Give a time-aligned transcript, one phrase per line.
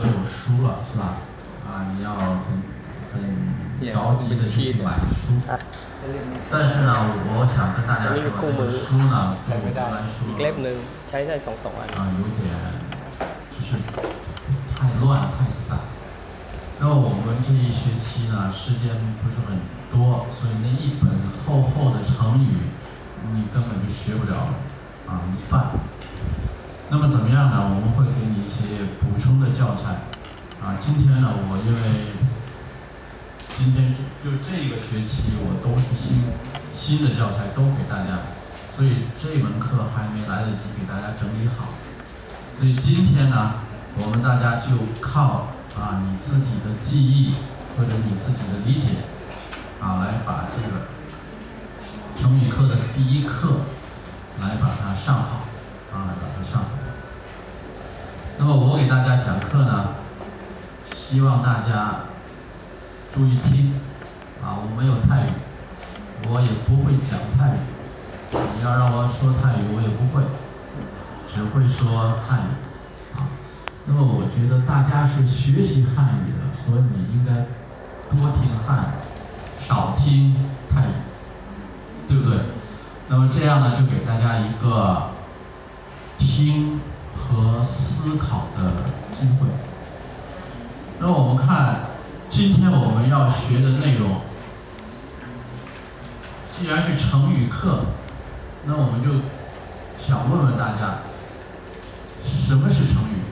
[0.00, 1.20] 都有书了是吧？
[1.68, 2.64] 啊，你要很
[3.12, 3.20] 很
[3.92, 5.36] 着急的去买书。
[6.50, 6.96] 但是呢，
[7.28, 10.24] 我想跟大家说，书呢对我们来说
[11.92, 12.48] 啊，有点
[13.52, 13.76] 就是
[14.74, 15.78] 太乱太散。
[16.78, 19.60] 那我们这一学期呢，时间不是很
[19.92, 21.10] 多，所以那一本
[21.44, 22.56] 厚厚的成语，
[23.34, 24.48] 你根本就学不了
[25.06, 25.68] 啊一半。
[26.92, 27.62] 那么怎么样呢？
[27.62, 30.10] 我们会给你一些补充的教材。
[30.58, 32.10] 啊，今天呢，我因为
[33.56, 36.18] 今天就这个学期我都是新
[36.74, 38.34] 新的教材都给大家，
[38.72, 41.78] 所以这门课还没来得及给大家整理好。
[42.58, 43.54] 所以今天呢，
[43.96, 45.46] 我们大家就靠
[45.78, 47.34] 啊你自己的记忆
[47.78, 49.06] 或者你自己的理解
[49.80, 50.90] 啊，来把这个
[52.16, 53.62] 成语课的第一课
[54.40, 55.46] 来把它上好
[55.94, 56.79] 啊，来把它上好。
[58.40, 59.88] 那么我给大家讲课呢，
[60.96, 61.96] 希望大家
[63.12, 63.74] 注意听
[64.42, 65.30] 啊，我没有泰语，
[66.26, 70.24] 我也不会讲泰语，你要让我说泰语我也不会。
[71.28, 73.28] 只会说汉语啊。
[73.84, 77.44] 那么我觉得大家是学习汉语的，所以你应该
[78.08, 80.34] 多听汉语，少听
[80.70, 80.94] 泰语，
[82.08, 82.38] 对不对？
[83.08, 85.10] 那么这样呢，就给大家一个
[86.16, 86.80] 听
[87.30, 88.72] 和思考的
[89.12, 89.46] 机会。
[90.98, 91.76] 那我们看
[92.28, 94.20] 今天我们要学的内容，
[96.50, 97.84] 既然是成语课，
[98.66, 99.22] 那我们就
[99.96, 100.98] 想问问大家，
[102.24, 103.22] 什么是成语？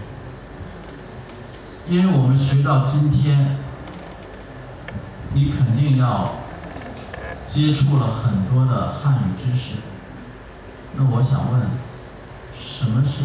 [1.89, 3.57] 因为我们学到今天，
[5.33, 6.35] 你肯定要
[7.47, 9.75] 接触了很多的汉语知识。
[10.97, 11.63] 那我想问，
[12.59, 13.21] 什么是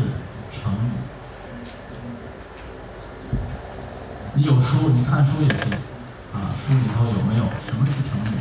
[0.53, 0.75] 成语？
[4.35, 5.71] 你有书，你看书也行，
[6.33, 8.35] 啊，书里头有没有什么是成语？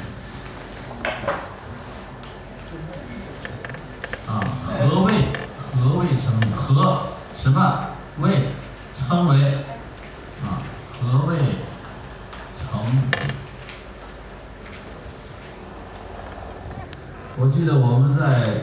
[4.26, 5.26] 啊，何谓
[5.74, 6.42] 何谓成语？
[6.54, 7.88] 何什么
[8.20, 8.48] 谓
[8.96, 9.54] 称为
[10.42, 10.62] 啊？
[11.00, 11.36] 何谓
[12.58, 12.98] 成语？
[17.36, 18.62] 我记得我们在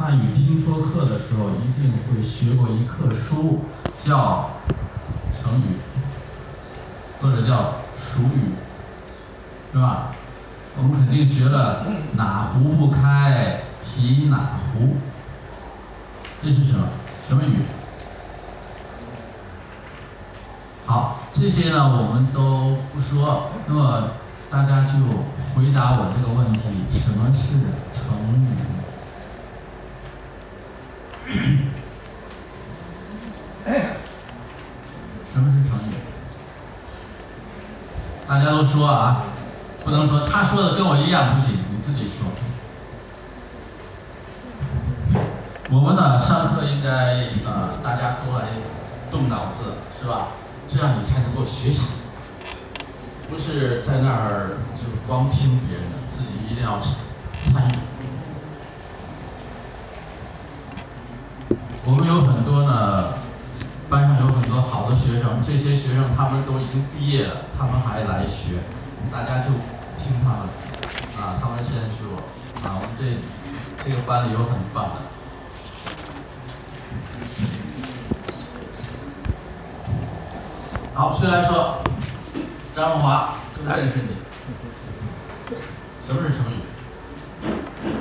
[0.00, 3.66] 汉语听说课的时候，一定会学过一课书，
[3.98, 4.48] 叫
[5.38, 5.76] 成语，
[7.20, 8.54] 或者叫俗语，
[9.70, 10.12] 是吧？
[10.78, 11.84] 我们肯定学了
[12.16, 14.96] “哪壶不开提哪壶”，
[16.42, 16.88] 这是什么？
[17.28, 17.58] 什么语？
[20.86, 24.12] 好，这些呢我们都不说，那么
[24.50, 24.94] 大家就
[25.54, 26.60] 回答我这个问题：
[27.04, 27.48] 什么是
[27.92, 28.48] 成语？
[33.66, 33.96] 哎
[35.32, 35.94] 什么是成语？
[38.26, 39.24] 大家都说啊，
[39.84, 42.26] 不能说他说的跟我一样不行，你自己说。
[45.72, 48.46] 我们呢，上课应该呃，大家都来
[49.08, 50.28] 动脑子，是吧？
[50.68, 51.82] 这样你才能够学习，
[53.28, 57.72] 不是在那儿就光听别人的，自己一定要参与。
[61.90, 63.14] 我们有很多呢，
[63.88, 68.60] 班上有很多好的学生，这些学生他们都已经毕业了，他们还来学，
[69.10, 69.48] 大家就
[69.98, 70.38] 听他们，
[71.18, 72.16] 啊，他们先说，
[72.62, 73.18] 啊，我们这
[73.82, 75.02] 这个班里有很棒的。
[80.94, 81.82] 好，谁来说？
[82.76, 84.14] 张荣华，不认识你。
[86.06, 86.54] 什么是成语？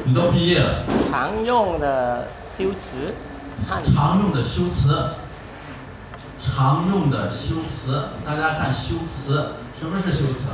[0.04, 3.16] 你都毕业了，常用的修辞
[3.68, 5.12] 常用的修辞，
[6.40, 10.48] 常用的修辞，大家看修辞，什么是修辞？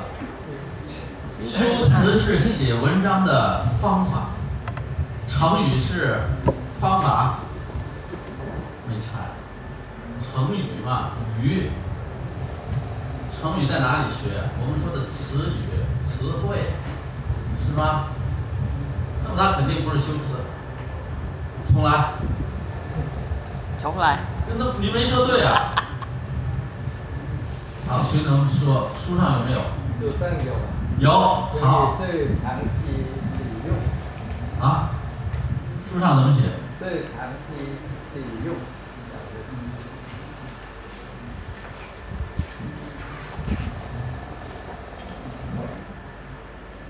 [1.42, 4.30] 修辞是写文章的方法，
[5.28, 6.22] 成语是
[6.80, 7.40] 方法，
[8.88, 9.36] 没差。
[10.20, 11.12] 成语嘛，
[11.42, 11.70] 语，
[13.32, 14.50] 成语在哪里学？
[14.60, 16.72] 我们说的词语、词汇，
[17.66, 18.08] 是吧？
[19.24, 20.36] 那么它肯定不是修辞。
[21.66, 22.14] 重来。
[23.80, 24.20] 重来。
[24.48, 25.74] 真的，你没说对啊！
[27.88, 29.60] 好，谁能说书上有没有？
[30.02, 30.54] 有上有，
[31.00, 31.10] 有，
[31.62, 33.06] 好这是长期
[33.38, 33.76] 使用，
[34.60, 34.90] 啊。
[35.92, 36.42] 书上怎么写？
[36.80, 37.54] 这长期
[38.14, 38.56] 使用。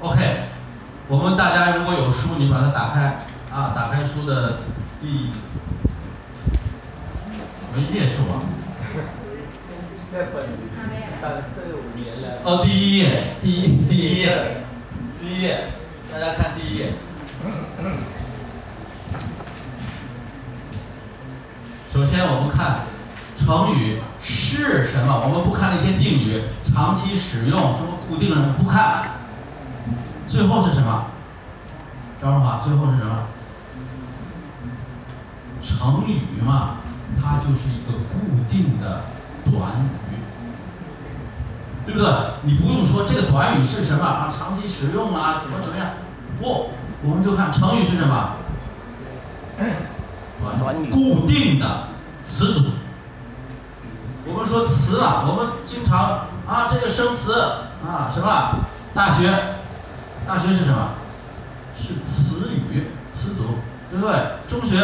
[0.02, 0.20] OK，
[1.08, 4.60] 我们大家如果有书，你把它打开啊，打开书的
[5.02, 5.32] 第
[7.76, 8.40] 没页数啊，
[10.10, 10.46] 在本
[11.22, 12.40] 三四五年了。
[12.46, 14.64] 哦，第一页，第一第一页，
[15.20, 15.68] 第一页，
[16.10, 16.94] 大家看第一页。
[21.92, 22.84] 首先我们看
[23.36, 29.10] 成语是什么，我们不看那些定语，长期使用什么固定的不看。
[30.26, 31.08] 最后是什么？
[32.22, 33.28] 张荣华，最后是什么？
[35.62, 36.78] 成语嘛，
[37.22, 39.04] 它就是一个固定的
[39.44, 39.82] 短
[40.12, 40.18] 语，
[41.86, 42.10] 对不对？
[42.44, 45.88] 你不用说这个短语是什么啊，长期使用啊，怎么怎么样？
[46.40, 46.70] 不，
[47.04, 48.36] 我们就看成语是什么？
[50.60, 51.88] 短语固定的
[52.24, 52.66] 词组。
[54.28, 57.34] 我们说词啊，我们经常啊，这个生词
[57.86, 58.56] 啊，什么？
[58.94, 59.32] 大学，
[60.28, 60.90] 大学是什么？
[61.78, 63.60] 是词语词组，
[63.92, 64.16] 对不对？
[64.48, 64.78] 中学，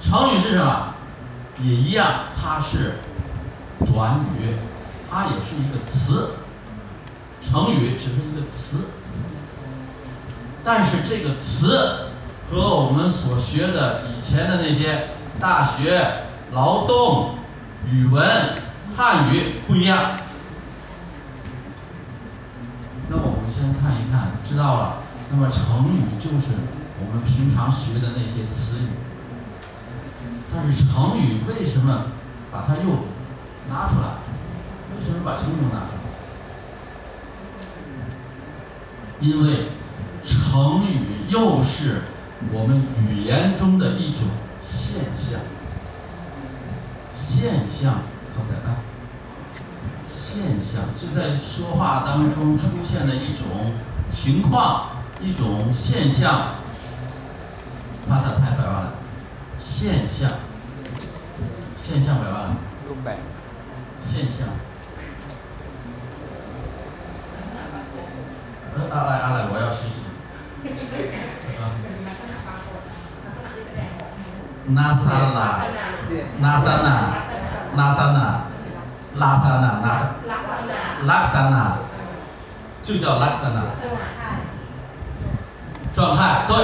[0.00, 0.93] 成语是什么？
[1.62, 2.98] 也一样，它是
[3.86, 4.56] 短语，
[5.10, 6.30] 它也是一个词。
[7.40, 8.84] 成语只是一个词，
[10.64, 12.06] 但是这个词
[12.50, 15.08] 和我们所学的以前的那些
[15.38, 17.34] 大学、劳动、
[17.86, 18.54] 语文、
[18.96, 20.12] 汉语不一样。
[23.10, 25.02] 那么我们先看一看，知道了。
[25.30, 26.46] 那么成语就是
[26.98, 28.88] 我们平常学的那些词语，
[30.54, 32.06] 但是成语为什么
[32.52, 32.84] 把它又
[33.68, 34.22] 拿出来？
[34.96, 36.04] 为什么把成语拿出来？
[39.20, 39.70] 因为
[40.22, 42.02] 成语又是
[42.52, 44.22] 我们语言中的一种
[44.60, 45.40] 现象，
[47.12, 48.02] 现象
[48.36, 48.76] 靠在那。
[50.06, 53.72] 现象就在说话当中出现的一种
[54.08, 54.88] 情况，
[55.22, 56.56] 一种现象。
[58.08, 58.92] 马萨太白话了。
[59.58, 60.30] 现象，
[61.74, 62.56] 现象没万。
[62.86, 63.16] 六百。
[64.00, 64.48] 现象。
[68.90, 70.02] 阿来阿来，我要学习。
[74.74, 75.64] 拉三啦，
[76.40, 77.14] 拉三啦，
[77.76, 78.44] 拉三啦，
[79.16, 81.06] 拉三啦，拉三。
[81.06, 81.78] 拉三啦。
[82.82, 83.62] 就叫拉三啦。
[85.94, 86.16] 状态。
[86.16, 86.54] 状态，对。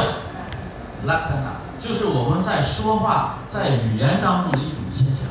[1.06, 1.59] 拉三啦。
[1.80, 5.24] 就是我们在说话在语言当中的一种现象。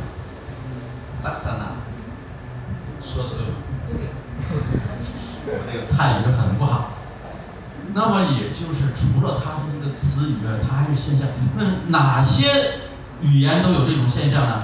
[1.24, 1.66] 阿克萨纳。
[3.00, 3.54] 说的对吗？
[5.46, 6.92] 我这个汉语很不好。
[7.94, 11.28] 那么也就是除了它是一个词语以它还是现象。
[11.56, 12.80] 那哪些
[13.22, 14.63] 语言都有这种现象呢？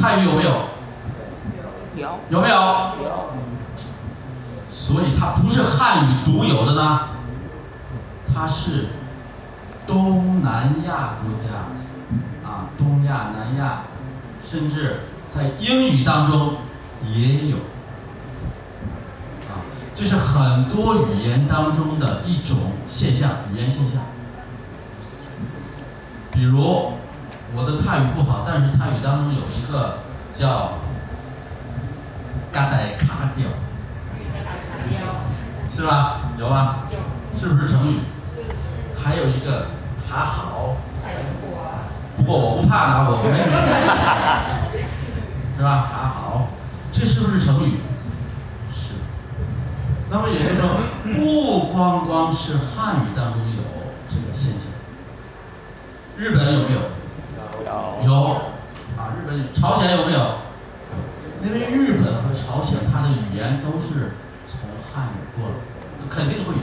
[0.00, 0.68] 汉语有没有？
[2.30, 2.54] 有没有？
[3.02, 3.30] 有。
[4.68, 7.08] 所以它不是汉语独有的呢？
[8.34, 8.88] 它是
[9.86, 11.68] 东南亚国家
[12.48, 13.82] 啊，东亚、南亚，
[14.42, 15.00] 甚至
[15.34, 16.56] 在英语当中
[17.06, 17.56] 也有
[19.48, 19.60] 啊，
[19.94, 24.00] 这是很多语言当中的一种现象，语言现象。
[26.32, 26.92] 比如
[27.54, 29.98] 我的泰语不好，但是泰语当中有一个
[30.32, 30.78] 叫
[32.50, 33.48] “嘎呆卡掉”。
[35.74, 36.30] 是吧？
[36.38, 36.86] 有吧？
[37.36, 37.98] 是不是成语？
[39.04, 39.66] 还有一个
[40.08, 40.76] 还好，
[42.16, 44.82] 不过我不怕拿我我没名，
[45.58, 45.90] 是吧？
[45.92, 46.48] 还好，
[46.90, 47.80] 这是不是成语？
[48.72, 48.94] 是。
[50.10, 50.70] 那么也就是说，
[51.04, 53.62] 不光光是汉语当中有
[54.08, 54.72] 这个现象，
[56.16, 56.80] 日本有没有？
[57.60, 58.30] 有有
[58.96, 60.38] 啊，日本有朝鲜有没有？
[61.42, 64.12] 因为日本和朝鲜它的语言都是
[64.48, 65.54] 从汉语过来，
[66.08, 66.60] 肯定会有。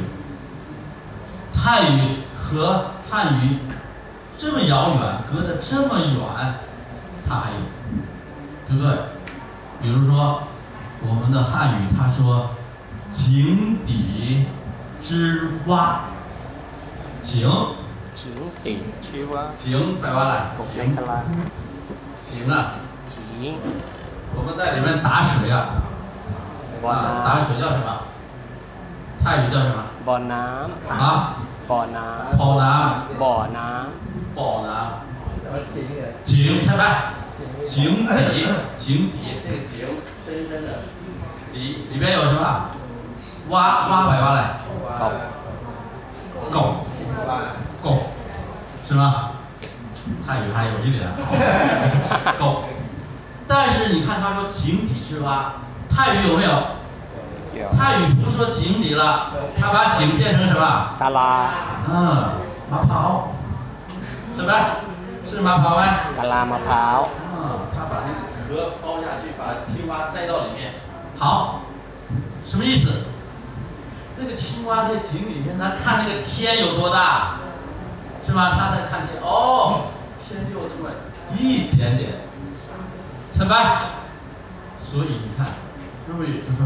[1.53, 2.17] 泰语
[2.50, 3.58] 和汉语
[4.38, 5.00] 这么遥远，
[5.30, 6.54] 隔得这么远，
[7.26, 7.60] 它还有，
[8.68, 8.98] 对不对？
[9.80, 10.42] 比如说
[11.06, 12.50] 我们的汉语，它说“
[13.12, 14.46] 井底
[15.02, 16.00] 之蛙”，
[17.22, 17.48] 井
[18.16, 18.22] 井
[18.64, 18.66] 顶
[19.04, 19.62] ชื่อว่า 井
[20.00, 21.18] แปลว่าอะไร กบ 井 เล็กกะลา
[22.26, 22.54] 井啊，
[23.10, 23.54] จิง
[24.34, 25.56] 我们在里面打水啊，
[26.82, 27.90] บ่อ 啊， น้ 打水叫什么？
[29.22, 29.80] 泰语叫什么？
[29.94, 31.04] ำบ่อน้ำ 啊，
[31.68, 32.04] บ่อน้
[32.38, 33.64] 跑男， ำบ่อน้
[34.36, 34.70] 宝男，
[35.42, 36.30] แล้วจริงเลย 井，
[36.64, 36.84] 猜吧，
[37.70, 38.46] 井底，
[38.80, 39.72] 井底，这个井
[40.24, 40.68] 深深的
[41.52, 41.54] 底
[41.90, 42.44] 里边有什么？
[43.50, 43.54] 蛙，
[43.88, 44.40] 蛙白蛙来，
[44.98, 45.14] ำกบ
[46.54, 46.56] 狗，
[47.28, 47.38] ว่า
[47.84, 47.86] 狗，
[48.86, 49.02] 是吗？
[50.24, 52.64] 泰语还有一点好，狗。
[53.48, 55.54] 但是你看他说井底之蛙，
[55.88, 56.50] 泰语有没有？
[57.77, 60.95] 他宇不说井里了他把井变成什么？
[60.99, 61.49] 大拉
[61.89, 62.33] 嗯
[62.69, 63.33] 马跑。
[64.33, 64.51] 什么
[65.23, 65.83] 是马跑吗？
[66.15, 67.09] 大拉马跑。
[67.35, 70.73] 嗯他把那个壳剥下去把青蛙塞到里面。
[71.17, 71.61] 好
[72.45, 73.05] 什么意思？
[74.17, 77.37] 那个青蛙在井里面他看那个天有多大？
[78.25, 78.51] 是吧？
[78.57, 79.21] 他在看天。
[79.21, 79.87] 哦
[80.19, 80.89] 天就这么
[81.33, 82.21] 一点点。
[83.33, 83.55] 什么
[84.79, 85.47] 所以你看
[86.05, 86.65] 是不是也就是说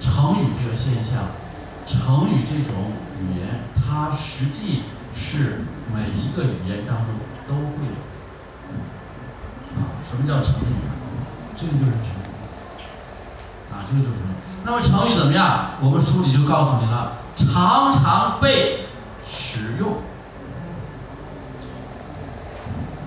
[0.00, 1.28] 成语这个现象，
[1.86, 4.84] 成语这种语言，它实际
[5.14, 7.14] 是每一个语言当中
[7.48, 7.96] 都会有。
[9.76, 10.92] 啊，什么叫成语啊？
[11.56, 12.28] 这个就是成语。
[13.72, 14.34] 啊，这个就是成语。
[14.64, 15.70] 那么成语怎么样？
[15.80, 18.86] 我们书里就告诉你了，常常被
[19.26, 19.98] 使用。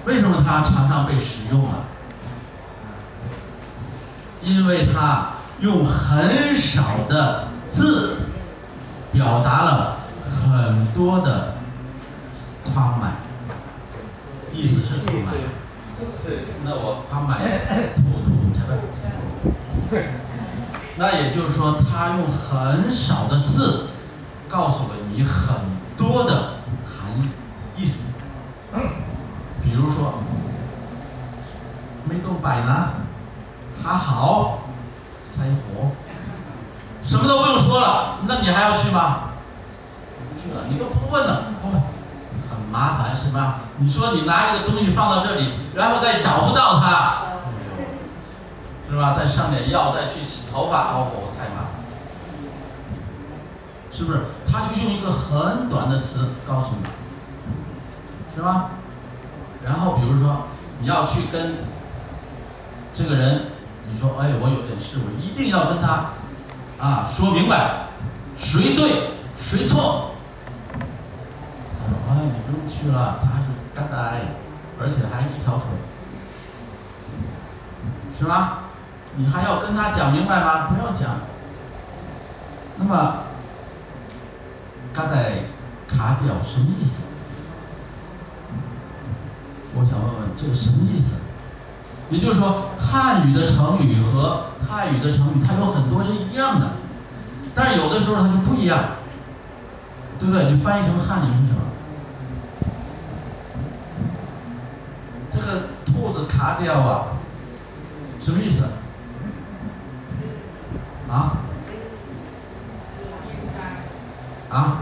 [0.06, 1.86] 为什么它常常被使用啊？
[4.42, 8.18] 因为它用很少的字，
[9.12, 11.56] 表达了很多的
[12.64, 13.14] 宽满。
[14.54, 15.32] 意思是什么？
[16.64, 17.40] 那我宽满
[17.96, 18.74] 吐吐去吧。
[20.98, 23.88] 那也就是说，他用很少的字，
[24.48, 25.56] 告诉了你很
[25.98, 27.30] 多的含义、
[27.76, 28.10] 意思。
[29.64, 30.16] 比如说，
[32.06, 32.90] 没动摆呢，
[33.82, 34.60] 还好，
[35.24, 35.92] 塞活，
[37.04, 39.32] 什么都不用说了，那你还要去吗？
[40.34, 41.84] 不去了，你都不问了，哦，
[42.50, 43.62] 很麻烦是吧？
[43.80, 47.22] 你说你拿一个东西放到这里，然后再找不到它，
[48.90, 49.14] 是吧？
[49.18, 51.80] 再上点药再去洗头发，哦，我太麻烦，
[53.92, 54.20] 是不是？
[54.52, 56.90] 他就用一个很短的词告诉你，
[58.36, 58.72] 是吧？
[59.66, 60.48] 然后比如说
[60.82, 61.58] 你要去跟
[62.94, 63.52] 这个人，
[63.90, 66.12] 你说，哎，我有点事，我一定要跟他
[66.80, 67.88] 啊说明白，
[68.36, 70.12] 谁对谁错。
[70.74, 73.46] 他说，哎，你不用去了，他是
[73.80, 74.22] 干呆，
[74.80, 75.64] 而且还一条腿，
[78.18, 78.64] 是吧？
[79.16, 80.68] 你还要跟他讲明白吗？
[80.68, 81.12] 不要讲。
[82.78, 83.24] 那么，
[84.94, 85.44] 嘎呆
[85.88, 87.04] 卡掉什么意思？
[89.76, 91.16] 我想问问这个什么意思？
[92.10, 96.72] 也就是说，汉语的成语和泰语的成语，它有很多是一样的，
[97.56, 98.84] 但是有的时候它就不一样，
[100.20, 100.52] 对不对？
[100.52, 101.60] 你翻译成汉语是什么？
[105.32, 107.06] 这个兔子卡掉啊，
[108.22, 108.64] 什么意思？
[111.10, 111.38] 啊？
[114.50, 114.80] 啊？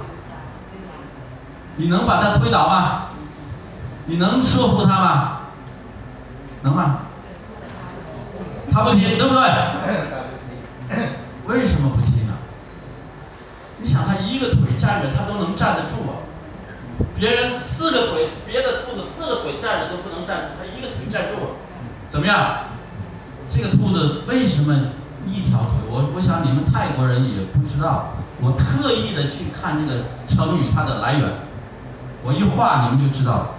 [1.78, 3.10] 你能把它推倒吗？
[4.06, 5.40] 你能说服他吗？
[6.64, 7.00] 能吗？
[8.72, 9.42] 他不听，对不对？
[11.46, 12.38] 为什么不听啊？
[13.80, 16.26] 你想，他一个腿站着，他都能站得住啊。
[17.16, 21.50] 别人四个腿，别的兔子四个腿站着都不能站住，它一个腿站住了，
[22.08, 22.58] 怎么样？
[23.50, 24.92] 这个兔子为什么
[25.25, 25.72] 一条腿？
[25.89, 28.13] 我我想你们泰国人也不知道。
[28.39, 31.27] 我特意的去看这个成语它的来源，
[32.24, 33.50] 我一画你们就知道了。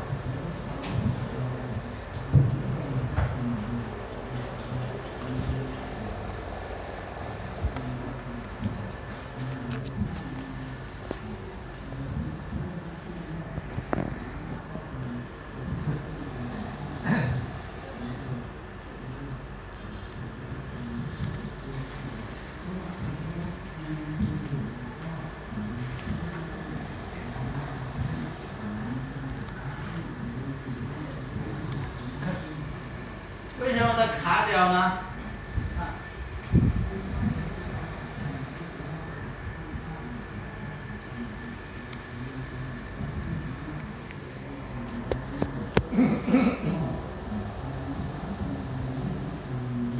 [33.60, 34.92] 为什么它卡掉呢？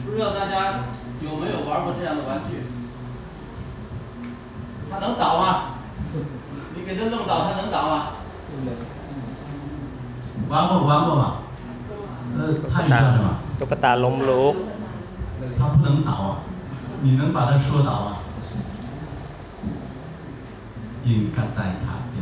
[0.05, 0.85] 不知道大家
[1.21, 2.63] 有没有玩过这样的玩具？
[4.91, 5.75] 它能倒吗？
[6.75, 8.13] 你给它弄倒，它能倒吗？
[10.49, 11.35] 玩过玩过吗？
[12.39, 13.37] 呃，泰语叫什么？
[13.68, 14.56] ตุ๊กตาล้มลุก
[15.58, 16.32] 它不能倒啊，
[17.04, 18.10] 你能把它说倒吗？
[21.04, 22.16] 应该带卡掉。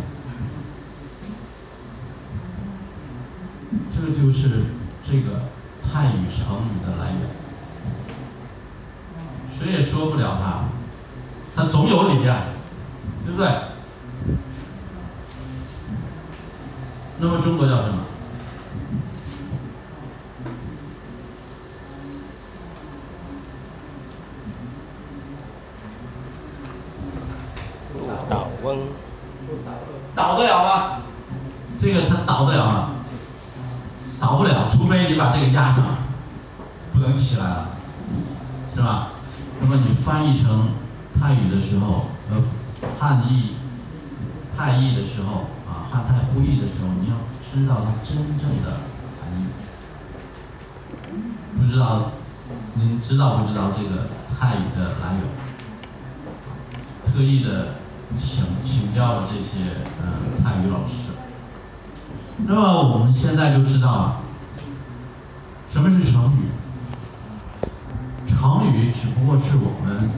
[3.93, 4.41] 这个就是
[5.07, 5.27] 这个
[5.85, 7.21] 泰语成语的来源，
[9.55, 10.43] 谁也说不了它，
[11.55, 12.31] 它总有理呀、
[13.23, 13.47] 对不对？
[17.19, 17.99] 那么中国叫什么？
[41.50, 42.42] 的时候，呃，
[42.98, 43.56] 汉译、
[44.56, 48.80] 泰译的时候，啊，汉泰互译的时候，你要知道它真正的
[49.20, 49.46] 含义。
[51.56, 52.12] 不知道，
[52.74, 55.22] 您知道不知道这个泰语的来源？
[57.06, 57.76] 特意的
[58.16, 61.10] 请请教了这些呃泰语老师。
[62.46, 64.20] 那么我们现在就知道了，
[65.72, 66.50] 什么是成语？
[68.28, 70.10] 成语只不过是我们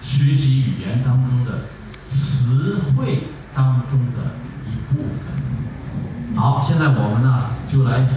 [0.00, 1.68] 学习语言当中的
[2.04, 6.36] 词汇当中的一部分。
[6.36, 8.08] 好，现在我们呢就来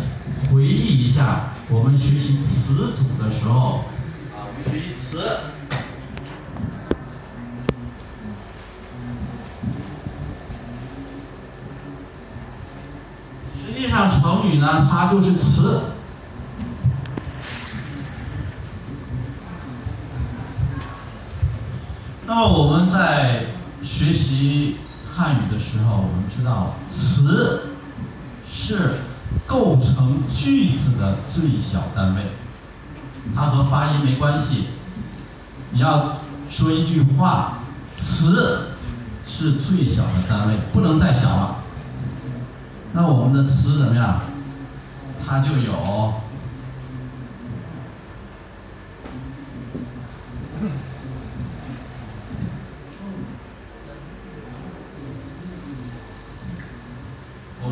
[0.50, 3.86] 回忆一下我们学习词组的时候，
[4.32, 5.20] 啊，我们学习词。
[13.66, 15.82] 实际上，成语呢，它就是词。
[22.36, 23.46] 那么我们在
[23.84, 27.66] 学习汉语的时候，我们知道词
[28.52, 28.90] 是
[29.46, 32.32] 构成句子的最小单位，
[33.36, 34.70] 它和发音没关系。
[35.74, 37.60] 你要说一句话，
[37.96, 38.70] 词
[39.28, 41.58] 是最小的单位，不能再小了。
[42.94, 44.20] 那我们的词怎么样？
[45.24, 46.14] 它就有。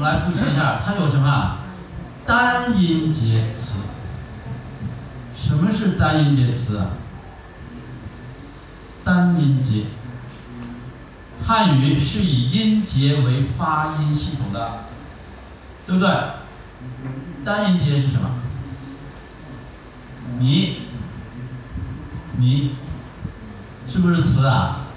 [0.02, 1.58] 我们来复习一下，它有什么？
[2.26, 3.82] 单音节词。
[5.38, 6.88] 什么是单音节词啊？
[9.04, 9.86] 单音节。
[11.46, 14.86] 汉语是以音节为发音系统的，
[15.86, 16.10] 对不对？
[17.46, 18.28] 单音节是什么？
[20.40, 20.80] 你，
[22.38, 22.72] 你，
[23.88, 24.88] 是不是词啊？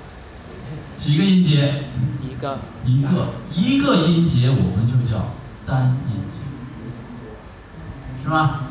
[1.05, 1.85] 几个音节？
[2.23, 2.59] 一个。
[2.87, 5.35] 一个，一个音节我们就叫
[5.67, 6.39] 单音节，
[8.23, 8.63] 是吧？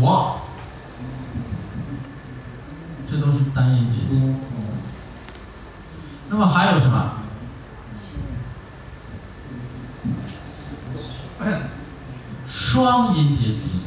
[0.00, 0.40] 我，
[3.08, 4.34] 这都是单音节词。
[6.30, 7.12] 那么还有什么？
[12.44, 13.78] 双音节词。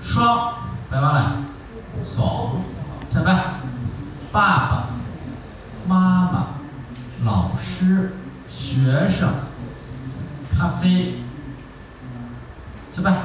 [0.00, 0.54] 双，
[0.90, 1.32] 白话来，
[2.02, 2.62] 爽，
[3.08, 3.56] 再来，
[4.36, 4.86] 爸爸，
[5.88, 6.46] 妈妈，
[7.24, 8.12] 老师，
[8.46, 9.30] 学生，
[10.54, 11.20] 咖啡，
[12.92, 13.16] 再来。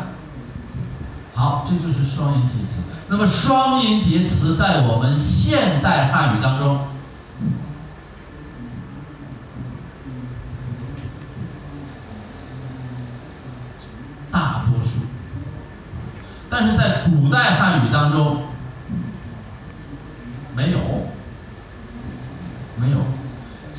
[1.35, 2.79] 好，这就是双音节词。
[3.09, 6.87] 那么双音节词在我们现代汉语当中，
[14.31, 14.99] 大多数，
[16.49, 18.43] 但是在古代汉语当中
[20.53, 20.79] 没有，
[22.75, 22.97] 没有，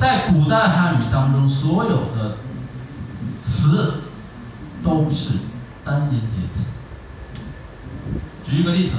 [0.03, 2.35] 在古代汉语当中所有的
[3.41, 4.01] 词
[4.83, 5.35] 都是
[5.81, 6.67] 单音节词。
[8.43, 8.97] 举一个例子，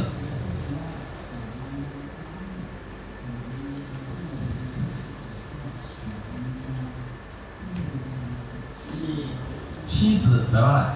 [9.85, 10.95] 妻子来吧。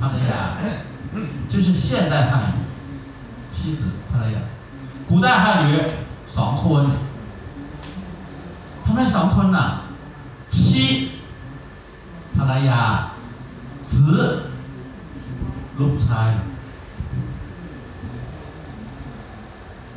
[0.00, 0.56] 来，帕雷亚，
[1.48, 2.54] 这是现代汉语，
[3.52, 4.40] 妻子帕雷亚，
[5.06, 5.78] 古代汉语
[6.26, 6.56] 爽
[8.83, 9.81] 坤，他们爽坤呐，
[10.47, 11.11] 妻
[12.37, 13.11] 帕雷亚，
[13.87, 14.43] 子
[15.77, 16.33] ลูกชาย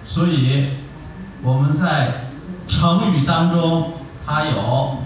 [0.05, 0.71] 所以
[1.43, 2.31] 我们在
[2.67, 3.93] 成语当中，
[4.27, 4.99] 它有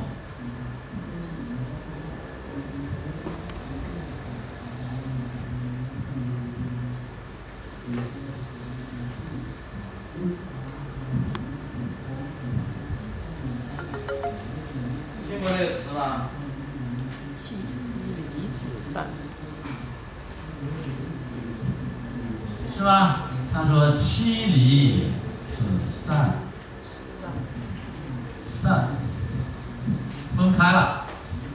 [30.40, 31.02] 分开了，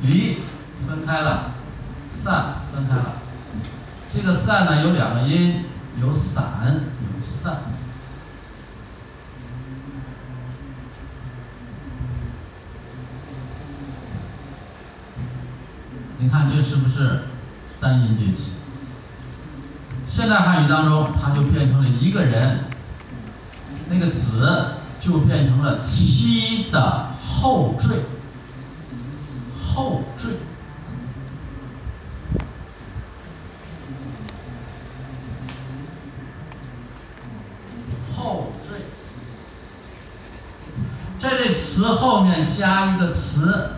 [0.03, 0.41] 离
[0.87, 1.53] 分开了，
[2.13, 3.15] 散分开了。
[4.15, 5.65] 这个散呢有两个音，
[5.99, 6.45] 有散
[7.01, 7.61] 有散。
[16.19, 17.23] 你看这是不是
[17.81, 18.51] 单音节词？
[20.07, 22.65] 现代汉语当中，它就变成了一个人，
[23.89, 27.89] 那个子就变成了妻的后缀，
[29.75, 30.29] 后缀
[38.17, 38.85] 后缀
[41.19, 43.74] 在这词后面加一个词。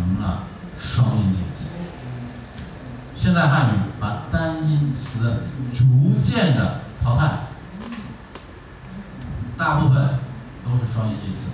[0.00, 0.44] 成了
[0.78, 1.68] 双音节词？
[3.14, 5.42] 现代汉语把单音词
[5.74, 7.48] 逐渐的淘汰。
[9.58, 10.20] 大部分
[10.64, 11.48] 都是双音节词。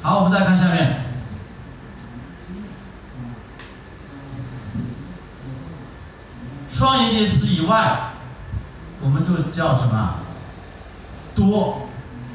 [0.00, 1.06] 好，我们再看下面，
[6.70, 8.12] 双音节词以外，
[9.02, 10.14] 我们就叫什么？
[11.34, 11.88] 多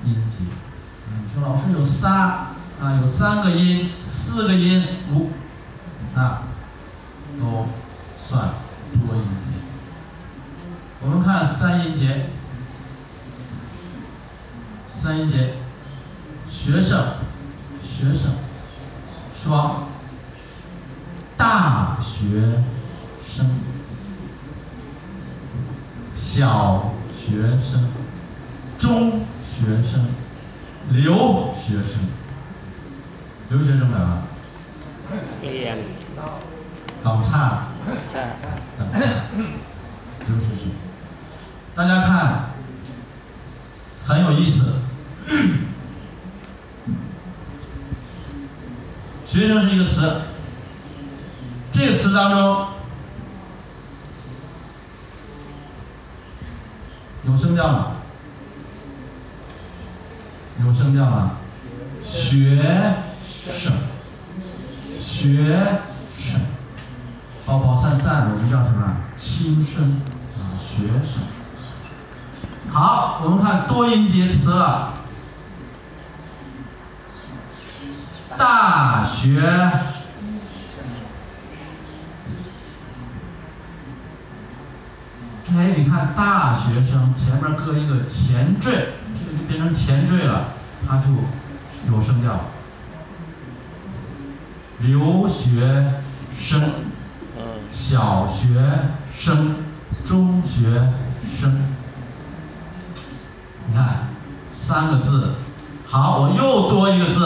[0.04, 0.44] 音节。
[1.08, 2.48] 你说老师有仨
[2.82, 5.32] 啊，有三个音、四个音、五，
[6.16, 6.44] 那
[7.40, 7.68] 都
[8.18, 8.50] 算
[8.92, 9.60] 多音节。
[11.02, 12.26] 我们看三音节。
[14.90, 15.56] 三音节，
[16.48, 17.16] 学生，
[17.82, 18.32] 学生，
[19.36, 19.90] 双，
[21.36, 22.64] 大学
[23.28, 23.50] 生，
[26.16, 27.90] 小学生，
[28.78, 30.08] 中学生，
[30.90, 32.08] 留学生，
[33.50, 34.24] 留学生来了。
[36.24, 36.44] เรี
[37.04, 37.68] 等差。
[38.78, 39.00] 等差。
[41.76, 42.50] 大家看，
[44.06, 44.76] 很有意思。
[49.26, 50.22] 学生是一个词，
[51.72, 52.68] 这个词当中
[57.26, 57.94] 有声调吗？
[60.64, 61.32] 有声调吗？
[62.06, 62.62] 学
[63.26, 63.74] 生，
[65.00, 65.80] 学
[67.54, 68.98] 生，饱饱散散，我们叫什么？
[69.18, 70.02] 轻声
[70.40, 71.22] 啊，学生。
[72.72, 74.94] 好，我们看多音节词了。
[78.36, 79.40] 大学，
[85.56, 90.46] 哎，你看大学生前面搁一个前缀，这个就变成前缀了，
[90.88, 91.10] 它就
[91.92, 92.40] 有声调。
[94.80, 96.02] 留学
[96.38, 96.62] 生，
[97.74, 98.48] 小学
[99.20, 99.56] 生，
[100.06, 100.68] 中学
[101.40, 101.60] 生，
[103.68, 104.08] 你看
[104.54, 105.34] 三个字，
[105.86, 107.26] 好，我又多一个字。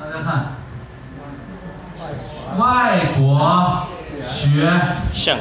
[0.00, 0.46] 大家看
[2.58, 3.86] 外国
[4.24, 4.68] 学
[5.12, 5.38] 生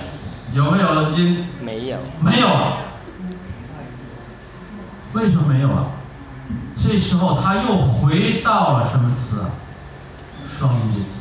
[0.53, 1.45] 有没有音？
[1.63, 1.97] 没有。
[2.21, 2.47] 没有。
[5.17, 5.85] 为什么没有啊？
[6.77, 9.41] 这时候他又回到了什么词？
[10.45, 11.17] 双音节词。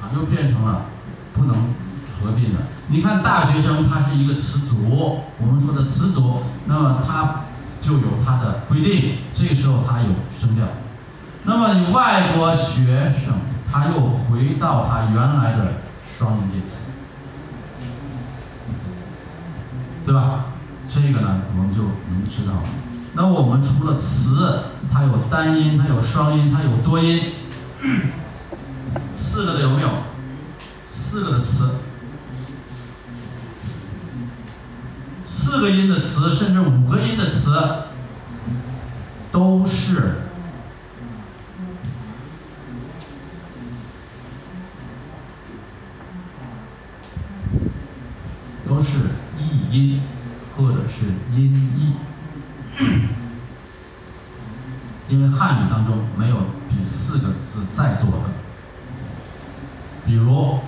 [0.00, 0.86] 啊，又变成了
[1.34, 1.74] 不能
[2.14, 2.60] 合并的。
[2.86, 7.42] 你看大学生，它是一个词组，我们说的词组，那么它
[7.80, 9.18] 就有它的规定。
[9.34, 10.64] 这时候它有声调。
[11.42, 13.34] 那么你外国学生。
[13.72, 15.74] 他又回到他原来的
[16.18, 16.80] 双音节词，
[20.04, 20.46] 对吧？
[20.92, 22.68] 这个呢，我们就能知道了。
[23.14, 27.32] 那我们除了词，它有单音，它有双音，它有多音，
[29.16, 29.88] 四个的有没有？
[30.88, 31.76] 四个的词，
[35.24, 37.56] 四个音的词，甚至五个音的词，
[39.30, 40.14] 都是。
[48.68, 48.98] 都是
[49.36, 50.00] 异音，
[50.90, 51.94] 是音译，
[55.08, 56.36] 因为汉语当中没有
[56.68, 58.30] 比四个字再多的，
[60.04, 60.58] 比如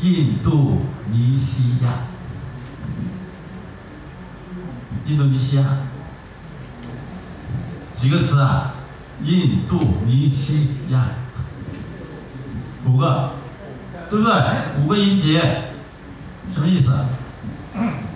[0.00, 1.90] 印度尼西亚，
[5.06, 5.64] 印度尼西亚
[7.94, 8.74] 几个词啊？
[9.22, 11.06] 印度尼西亚
[12.84, 13.30] 五个，
[14.10, 14.34] 对不对？
[14.82, 15.70] 五个音节。
[16.52, 16.92] 什么意思？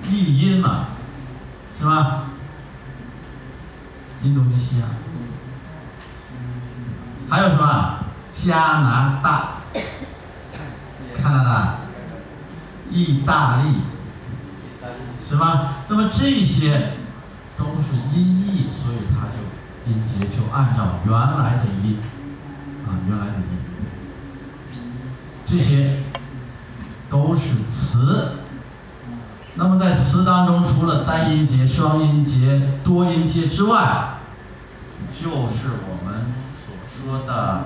[0.08, 0.86] 译音嘛，
[1.78, 2.24] 是吧？
[4.22, 4.86] 印度尼西亚，
[7.28, 7.98] 还有什么？
[8.30, 9.62] 加拿大、
[11.14, 11.76] 加拿大、
[12.90, 13.78] 意大利，
[15.28, 15.84] 是吧？
[15.88, 16.92] 那么这些
[17.56, 21.98] 都是音译，所以它就音节就按照原来的音
[22.86, 23.58] 啊，原来的音，
[25.44, 26.02] 这些。
[27.10, 28.32] 都是词。
[29.58, 34.18] 那么在词当中，除了单音节、双音节、多音节之外，
[35.20, 36.26] 就是我们
[36.64, 37.64] 所说的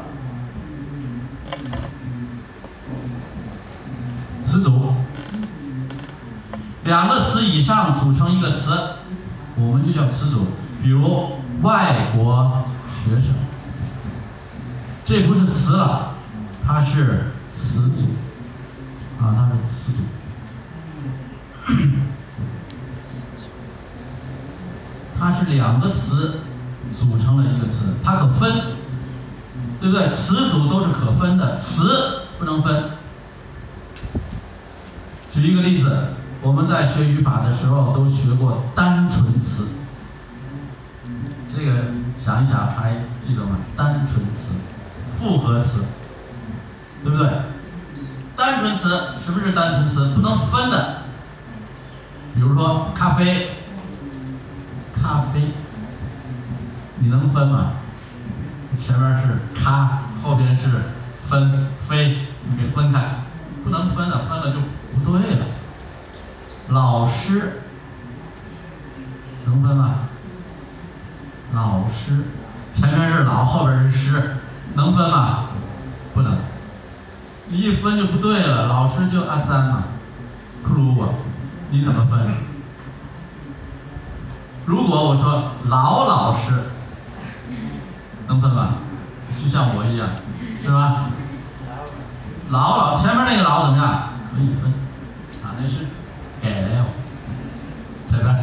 [4.42, 4.94] 词组。
[6.84, 8.70] 两个词以上组成一个词，
[9.56, 10.46] 我们就叫词组。
[10.82, 12.64] 比如外国
[13.04, 13.34] 学生，
[15.04, 16.14] 这不是词了，
[16.64, 18.06] 它是词组，
[19.22, 19.98] 啊，它是词组。
[25.18, 26.40] 它是两个词
[26.96, 28.52] 组成了一个词，它可分，
[29.80, 30.08] 对不对？
[30.08, 32.90] 词组都是可分的，词不能分。
[35.30, 36.08] 举一个例子，
[36.42, 39.68] 我们在学语法的时候都学过单纯词，
[41.54, 41.84] 这个
[42.18, 43.58] 想一想还记得吗？
[43.76, 44.54] 单纯词、
[45.16, 45.84] 复合词，
[47.04, 47.30] 对不对？
[48.36, 48.88] 单纯词
[49.24, 50.12] 什么是单纯词？
[50.14, 51.01] 不能分的。
[52.34, 53.50] 比如说咖啡，
[54.94, 55.52] 咖啡，
[56.98, 57.72] 你能分吗？
[58.74, 60.82] 前面是咖，后边是
[61.28, 63.00] 分飞，你给分开，
[63.62, 64.60] 不能分的，分了就
[64.94, 65.46] 不对了。
[66.68, 67.60] 老师
[69.44, 70.08] 能分吗？
[71.52, 72.24] 老师
[72.70, 74.36] 前面是老，后边是师，
[74.74, 75.50] 能分吗？
[76.14, 76.38] 不能。
[77.48, 79.84] 你一分就不对了，老师就阿赞嘛，
[80.64, 81.08] 克鲁吧。
[81.72, 82.20] 你怎么分？
[84.66, 86.64] 如果我说老老师，
[88.28, 88.74] 能分吧？
[89.32, 90.10] 就像我一样，
[90.62, 91.06] 是吧？
[92.50, 94.10] 老老前面那个老怎么样？
[94.34, 94.70] 可以分，
[95.42, 95.86] 啊，那是
[96.42, 96.84] 给了，
[98.06, 98.36] 对吧？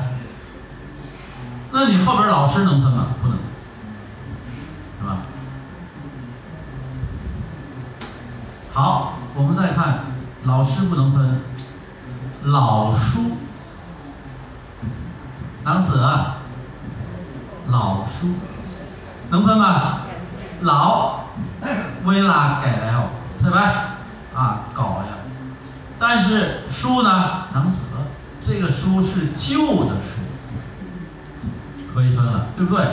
[1.71, 3.09] 那你后边老师能分吗？
[3.21, 3.37] 不能，
[4.99, 5.17] 是吧？
[8.73, 9.99] 好，我们再看
[10.45, 11.41] 老师不能分。
[12.49, 13.38] 老书，
[15.63, 16.38] 当时啊，
[17.67, 18.29] 老书
[19.29, 20.01] 能分吗？
[20.62, 21.25] 老，
[22.05, 23.09] 为啦改了，
[23.39, 23.97] 对吧？
[24.35, 25.19] 啊，搞呀。
[25.99, 27.83] 但是书呢，能死，
[28.41, 30.21] 这个书是旧的书，
[31.93, 32.83] 可以分了，对不对？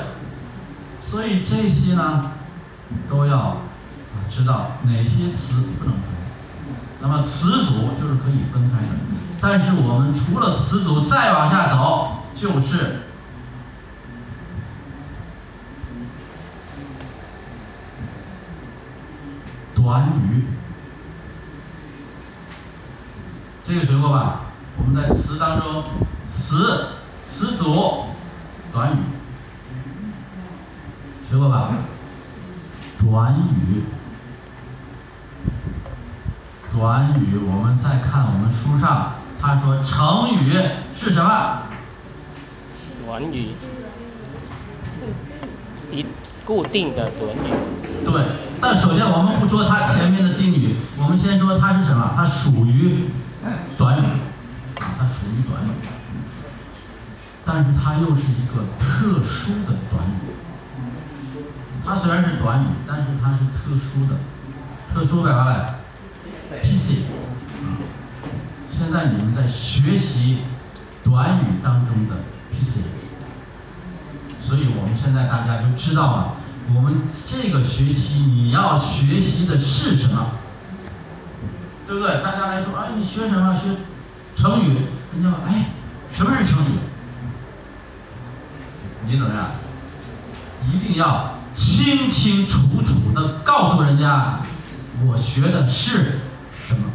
[1.08, 2.32] 所以这些呢，
[3.08, 3.56] 都要啊
[4.28, 6.02] 知道哪些词不能分。
[7.00, 8.88] 那么词组就是可以分开的，
[9.40, 13.00] 但是我们除了词组再往下走，就是
[19.74, 20.44] 短语。
[23.62, 24.40] 这个学过吧？
[24.78, 25.84] 我们在词当中，
[26.26, 26.88] 词
[27.20, 28.06] 词组
[28.72, 28.96] 短语
[31.28, 31.70] 学过吧？
[32.98, 33.84] 短语。
[36.72, 40.52] 短语，我们再看我们书上，他说成语
[40.98, 41.62] 是什么？
[43.06, 43.50] 短语，
[45.92, 46.04] 一
[46.44, 47.54] 固定的短语。
[48.04, 48.22] 对，
[48.60, 52.12] 但首先我们不说它前面的定语，我们先说它是什么？
[52.16, 53.08] 它属于
[53.78, 54.06] 短语，
[54.74, 55.70] 它属于短语，
[57.44, 60.34] 但是它又是一个特殊的短语。
[61.84, 64.18] 它虽然是短语，但是它是特殊的，
[64.92, 67.02] 特殊干嘛嘞？PC，
[68.78, 70.40] 现在你们在学习
[71.02, 72.16] 短语当中的
[72.52, 72.80] PC，
[74.40, 76.36] 所以我们现在大家就知道了，
[76.74, 80.32] 我们这个学期你要学习的是什么，
[81.86, 82.22] 对不对？
[82.22, 83.54] 大家来说，哎，你学什么？
[83.54, 83.62] 学
[84.34, 84.82] 成语？
[85.14, 85.70] 人家说，哎，
[86.12, 86.78] 什么是成语？
[89.06, 89.46] 你怎么样？
[90.70, 94.40] 一定要清清楚楚的告诉人家，
[95.06, 96.20] 我学的是。
[96.68, 96.90] 什么？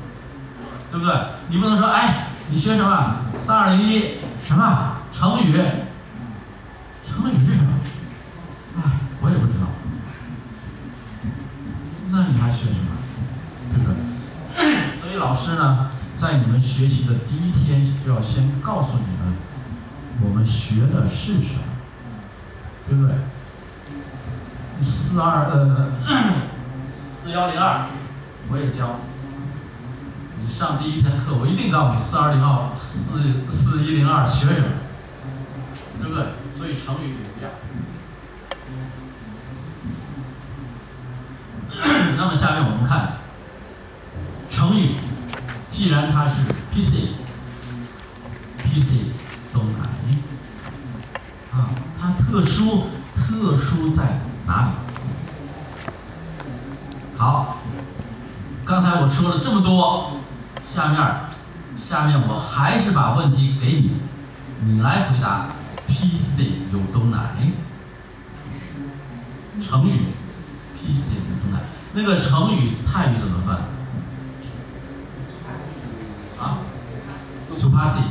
[0.91, 1.15] 对不对？
[1.47, 3.15] 你不能说，哎，你学什么？
[3.38, 5.54] 三二零一，什么成语？
[7.08, 7.80] 成语是什么？
[8.77, 8.82] 哎，
[9.21, 9.67] 我也不知道。
[12.10, 12.97] 那你还学什么？
[13.73, 13.95] 对不对？
[15.01, 19.38] 所以老师呢，在你们学习的第一天就要先告诉你们，
[20.23, 21.63] 我们学的是什么，
[22.88, 23.15] 对不对？
[24.82, 25.91] 四二呃，
[27.23, 27.86] 四幺零二，
[28.49, 28.99] 我也教。
[30.43, 32.97] 你上第一天课，我一定告诉你四二零二四
[33.51, 34.67] 四一零二学什么，
[35.99, 36.25] 对不对？
[36.58, 37.51] 所以成语也一样。
[42.17, 43.13] 那么下面我们看
[44.49, 44.95] 成语，
[45.69, 46.36] 既然它是
[46.73, 47.13] PC，PC
[49.54, 49.65] 都来
[51.51, 54.69] 啊，它特殊，特殊在哪里？
[57.15, 57.58] 好，
[58.65, 60.17] 刚才我说了这么多。
[60.63, 61.00] 下面
[61.78, 64.02] 下面我还是把问题给你，
[64.63, 65.47] 你来回答。
[65.88, 67.36] PC 有多难？
[69.60, 70.06] 成语
[70.78, 71.62] ，PC 有多难？
[71.93, 73.58] 那个成语泰语怎么翻？
[76.39, 76.60] 啊
[77.54, 78.04] ？Supasi，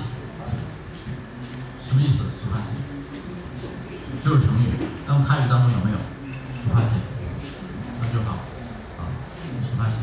[1.88, 2.76] 什么意思？Supasi，
[4.22, 4.66] 就是成语。
[5.08, 5.96] 那么泰语当中有没有
[6.60, 7.00] ？Supasi，
[8.02, 8.36] 那就好。
[8.98, 9.08] 啊
[9.64, 10.02] ，Supasi。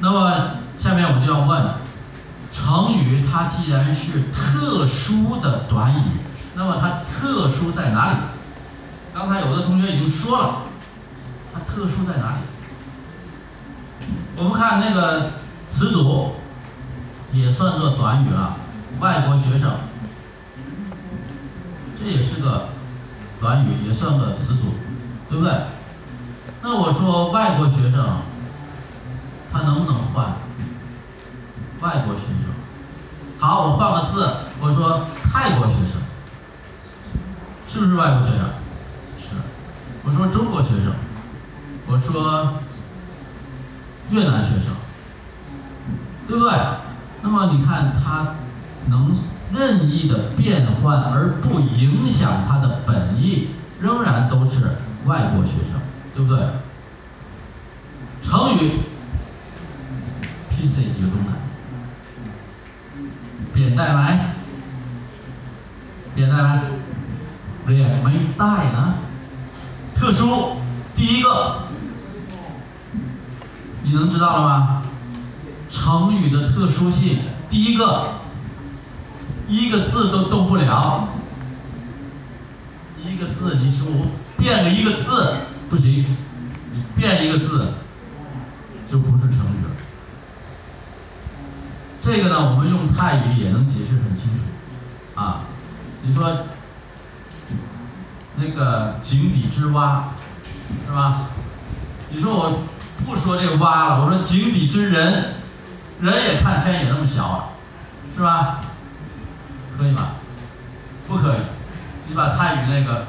[0.00, 1.74] 那么下面我就要问，
[2.52, 6.04] 成语它既然是特殊的短语。
[6.54, 8.16] 那么它特殊在哪里？
[9.12, 10.58] 刚才有的同学已经说了，
[11.52, 14.06] 它特殊在哪里？
[14.36, 15.32] 我们看那个
[15.66, 16.34] 词组，
[17.32, 18.56] 也算作短语了。
[19.00, 19.78] 外国学生，
[21.98, 22.68] 这也是个
[23.40, 24.74] 短语，也算个词组，
[25.28, 25.52] 对不对？
[26.62, 28.18] 那我说外国学生，
[29.52, 30.36] 他能不能换？
[31.80, 32.54] 外国学生，
[33.44, 34.26] 好，我换个字，
[34.58, 36.00] 我说泰国学生。
[37.68, 38.40] 是不是外国学生？
[39.18, 39.36] 是。
[40.02, 40.94] 我说中国学生，
[41.86, 42.54] 我说
[44.08, 44.74] 越南学生，
[46.26, 46.54] 对不对？
[47.20, 48.36] 那么你看他
[48.86, 49.14] 能
[49.52, 55.78] 任意的变换而不影响他的本意，仍然都是外国学生，
[56.14, 56.46] 对不对？
[58.22, 58.80] 成语
[60.48, 61.08] ，PC 有
[63.54, 64.34] 扁带来，
[66.14, 66.62] 扁带来。
[67.66, 68.96] 脸没带呢，
[69.94, 70.58] 特殊，
[70.94, 71.62] 第一个，
[73.82, 74.82] 你能知道了吗？
[75.70, 78.16] 成语的特殊性，第一个，
[79.48, 81.08] 一个字都动不了，
[83.02, 85.36] 一个字你说我变了一个字
[85.70, 86.04] 不行，
[86.74, 87.72] 你变一个字
[88.86, 89.73] 就不是成语了。
[92.04, 95.40] 这个呢，我们用泰语也能解释很清楚，啊，
[96.02, 96.36] 你说。
[98.36, 100.08] 那个井底之蛙，
[100.84, 101.26] 是吧？
[102.10, 102.64] 你说我
[103.06, 105.34] 不说这个蛙了，我说井底之人，
[106.00, 107.52] 人也看天也那么小，
[108.16, 108.60] 是吧？
[109.78, 110.08] 可以吗？
[111.06, 111.38] 不可以。
[112.08, 113.06] 你把泰语那个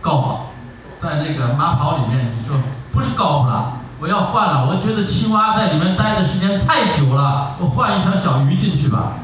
[0.00, 0.50] 高，
[0.96, 2.56] 在那个马跑里面，你说
[2.90, 4.66] 不是高了，我要换了。
[4.66, 9.18] 我觉得青蛙在里面待的时间太久了，我换一条小鱼进去吧，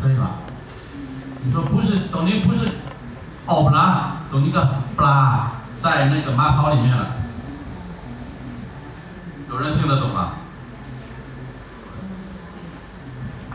[0.00, 0.38] 可以吧？
[1.44, 2.66] 你说不是，等于不是。
[3.44, 7.08] 哦不啦，懂一个不啦，在那个马跑里面了，
[9.50, 10.34] 有人听得懂吗？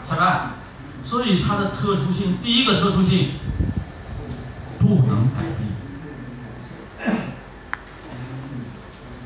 [0.07, 0.51] 裁判，
[1.03, 3.31] 所以它的特殊性，第一个特殊性
[4.77, 7.15] 不能改变，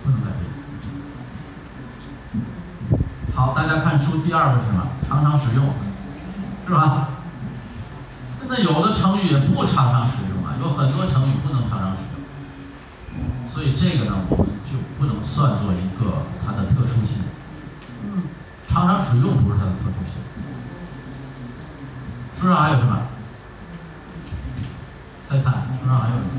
[0.04, 0.42] 不能改变。
[3.34, 4.88] 好，大家看书，第二个是什么？
[5.08, 5.74] 常常使用，
[6.68, 7.08] 是吧？
[8.48, 10.56] 那有的成语也不常常使用啊。
[10.60, 17.24] 有很多成语不能常常使用，所以这个呢，我们就不能算作一个它的特殊性。
[18.04, 18.24] 嗯，
[18.68, 20.16] 常常使用不是它的特殊性。
[22.38, 23.00] 书上还有什么？
[25.30, 26.30] 再看书上还有什么？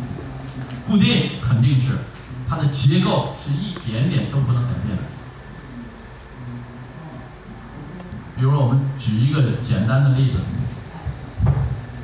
[0.87, 1.96] 固定肯定是
[2.48, 5.02] 它的结构是一点点都不能改变的。
[8.42, 10.40] 比如说，我们举一个简单的例子，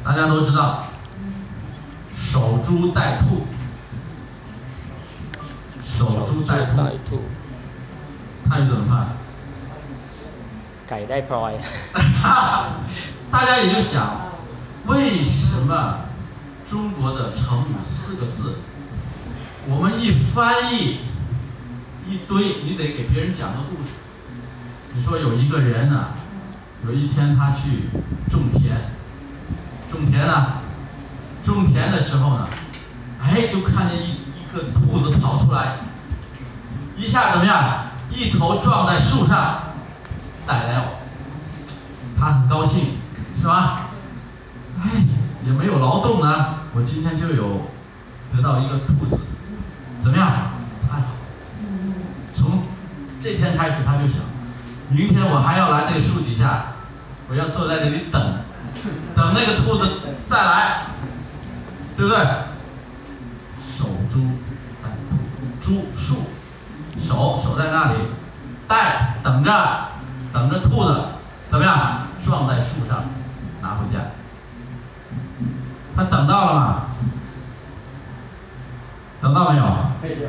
[0.05, 0.85] 大家都知道。
[2.16, 3.44] 守株待兔，
[5.83, 6.64] 守株待
[7.05, 7.22] 兔，
[8.48, 9.16] 泰语怎么办？
[10.87, 11.55] 改带 ploy。
[13.33, 14.31] 大家也就想，
[14.87, 16.03] 为什么
[16.64, 18.59] 中国的成语四个字，
[19.66, 20.98] 我们一翻译
[22.07, 23.90] 一堆，你得给别人讲个故事。
[24.94, 26.10] 你说有一个人呢，
[26.87, 27.88] 有一天他去
[28.31, 28.76] 种田，
[29.90, 30.54] 种田呢。
[31.44, 32.48] 种田的时候呢，
[33.22, 35.76] 哎，就看见一一个兔子跑出来，
[36.94, 37.87] 一下怎么样？
[38.10, 39.60] 一头撞在树上，
[40.46, 40.85] 逮了，
[42.18, 42.96] 他很高兴，
[43.40, 43.88] 是吧？
[44.79, 44.90] 哎，
[45.46, 47.62] 也没有劳动呢，我今天就有
[48.35, 49.18] 得到一个兔子，
[49.98, 50.26] 怎么样？
[50.90, 51.06] 太好。
[52.35, 52.62] 从
[53.22, 54.20] 这天开始，他就想，
[54.91, 56.73] 明天我还要来这个树底下，
[57.29, 58.39] 我要坐在这里等，
[59.15, 59.89] 等那个兔子
[60.29, 60.83] 再来。
[61.97, 62.19] 对不对？
[63.77, 64.21] 守株
[64.81, 65.17] 待兔，
[65.59, 66.23] 株树，
[66.97, 67.97] 守守在那里，
[68.69, 69.51] 待等着，
[70.33, 70.97] 等着兔子
[71.49, 73.03] 怎么样撞在树上
[73.61, 73.99] 拿回家。
[75.97, 76.83] 他等到了吗？
[79.21, 79.65] 等到没有？
[80.01, 80.29] 没有。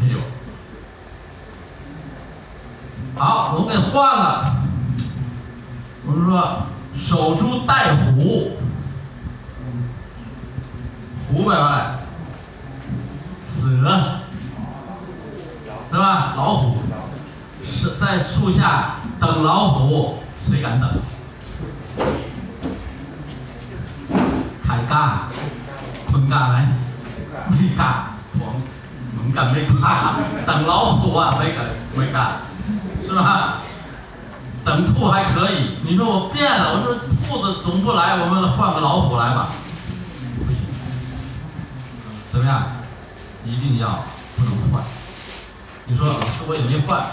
[0.00, 0.18] 没有。
[3.16, 4.56] 好，我们给换了。
[6.06, 6.62] 我们说
[6.96, 8.52] 守株待虎，
[11.28, 11.98] 虎摆过来，
[13.44, 14.20] 蛇，
[15.90, 16.34] 对吧？
[16.36, 16.78] 老虎
[17.62, 20.90] 是在树下等老虎，谁敢等？
[24.64, 25.28] 开嘎，
[26.10, 26.66] 坤嘎没？
[27.50, 30.16] 没嘎，我们敢没嘎？
[30.46, 32.38] 等老虎啊，没敢没嘎，
[33.10, 33.58] 是吧？
[34.64, 36.94] 等兔还可以，你说我变了，我说
[37.26, 39.50] 兔子总不来，我们换个老虎来吧，
[40.38, 40.58] 不行，
[42.28, 42.66] 怎么样？
[43.44, 44.04] 一定要
[44.36, 44.84] 不能换。
[45.86, 47.04] 你说老师我也没换，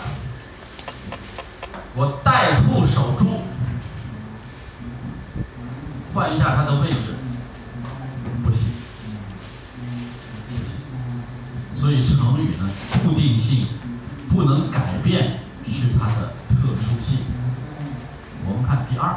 [1.95, 3.41] 我带兔守株，
[6.13, 7.15] 换一下它的位置，
[8.43, 8.59] 不行，
[10.49, 11.81] 不行。
[11.81, 12.69] 所以成语呢，
[13.03, 13.67] 固定性
[14.29, 15.39] 不能改变，
[15.71, 17.19] 是它的特殊性。
[18.45, 19.15] 我们看第二，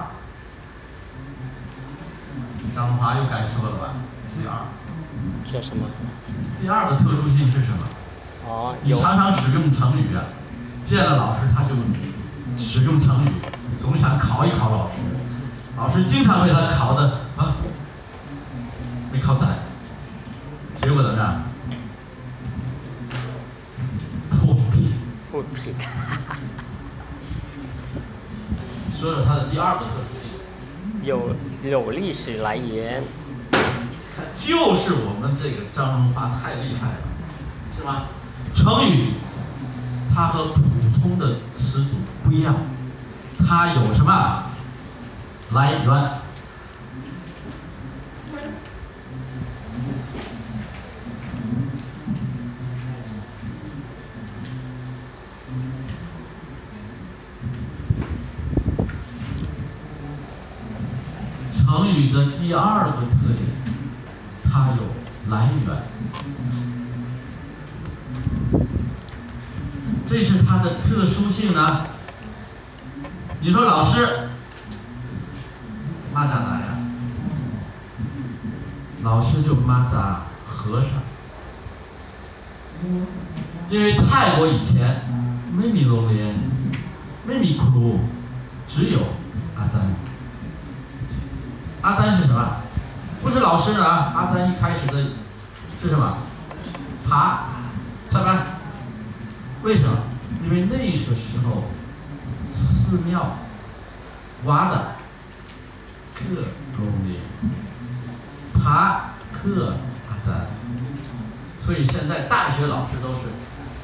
[2.75, 3.95] 张华又该说了吧？
[4.37, 4.67] 第二，
[5.53, 5.87] 叫什么？
[6.61, 8.75] 第二个特殊性是什么？
[8.83, 10.25] 你常常使用成语啊，
[10.83, 11.75] 见了老师他就
[12.57, 13.33] 使用成语，
[13.79, 14.95] 总想考一考老师，
[15.77, 17.55] 老师经常被他考的啊，
[19.13, 19.59] 没考咱，
[20.75, 21.43] 结果怎么样？
[24.31, 25.30] 破
[28.99, 30.31] 说说它的第二个特殊性，
[31.03, 33.03] 有有历史来源，
[33.51, 33.63] 看
[34.37, 36.99] 就是我们这个张荣华太厉害了，
[37.77, 38.09] 是吧？
[38.55, 39.15] 成语
[40.15, 40.61] 它和普
[41.01, 42.55] 通的词组不一样，
[43.39, 44.45] 它有什么
[45.53, 46.21] 来源？
[61.63, 63.49] 成语的第二个特点，
[64.43, 64.83] 它有
[65.31, 65.71] 来源，
[70.05, 71.87] 这是它的特殊性呢。
[73.39, 74.31] 你说老师，
[76.13, 76.77] 蚂蚱哪呀？
[79.05, 80.91] 老师就蚂蚱和尚，
[83.71, 85.03] 因为泰国以前
[85.57, 86.35] 没米龙莲，
[87.25, 88.01] 没米库鲁，
[88.67, 88.99] 只有
[89.55, 90.10] 阿赞。
[91.83, 92.57] 阿詹是什么？
[93.23, 94.13] 不是老师啊！
[94.15, 95.03] 阿詹一开始的
[95.83, 96.19] 是什么？
[97.09, 97.45] 爬，
[98.09, 98.59] 上班。
[99.63, 99.97] 为什么？
[100.43, 101.65] 因为那个时候
[102.53, 103.37] 寺庙
[104.45, 104.93] 挖的
[106.15, 106.25] 克
[106.79, 107.21] 龙莲，
[108.55, 109.75] 爬克
[110.09, 110.47] 阿詹，
[111.61, 113.21] 所以现在大学老师都是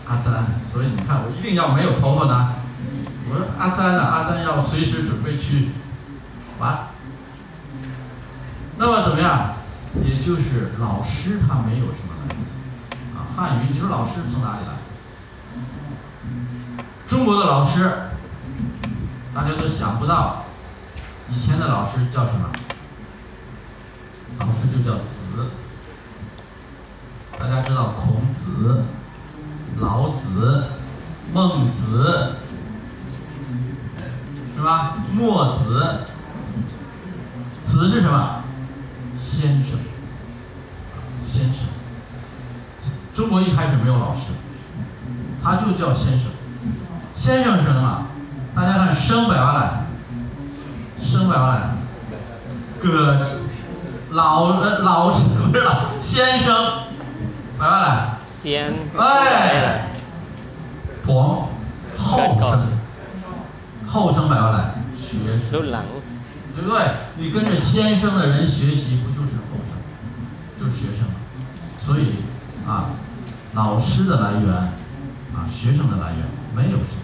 [0.06, 0.46] 阿詹。
[0.72, 2.54] 所以你看，我一定要没有头发呢。
[3.28, 4.02] 我说阿詹呢？
[4.02, 5.70] 阿詹要随时准备去
[6.58, 6.88] 挖。
[8.78, 9.54] 那么怎么样？
[10.04, 12.44] 也就是老师他没有什么来源
[13.16, 13.24] 啊。
[13.34, 14.76] 汉语，你说老师从哪里来？
[17.06, 17.90] 中国的老师，
[19.34, 20.44] 大家都想不到，
[21.30, 22.50] 以前的老师叫什么？
[24.38, 25.22] 老师就叫子。
[27.38, 28.82] 大家知道孔子、
[29.78, 30.64] 老子、
[31.32, 32.32] 孟子，
[34.54, 34.96] 是吧？
[35.14, 36.00] 墨子，
[37.62, 38.42] 子是什么？
[39.18, 39.78] 先生
[41.22, 41.66] 先生。
[43.12, 44.20] 中国一开始没有老师
[45.42, 46.26] 他就叫先生。
[47.14, 48.06] 先生是什么？
[48.54, 49.86] 大家看生百万来
[50.98, 51.62] 生百万来。
[52.80, 53.26] 哥
[54.10, 56.54] 老呃老是不是老先生。
[57.58, 58.18] 百万来。
[58.24, 59.88] 先哎
[61.04, 61.48] 伯
[61.96, 62.68] 后生
[63.86, 65.16] 后生百万来学
[65.50, 65.64] 生。
[66.56, 66.80] 对不对？
[67.18, 71.14] 你跟着先生的人学习，不就是后生，就是学生吗？
[71.78, 72.14] 所以
[72.66, 72.86] 啊，
[73.52, 77.02] 老师的来源啊，学生的来源没有什么，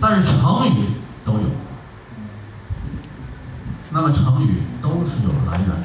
[0.00, 0.92] 但是成语
[1.24, 1.48] 都有。
[3.90, 5.76] 那么成语都是有来源的，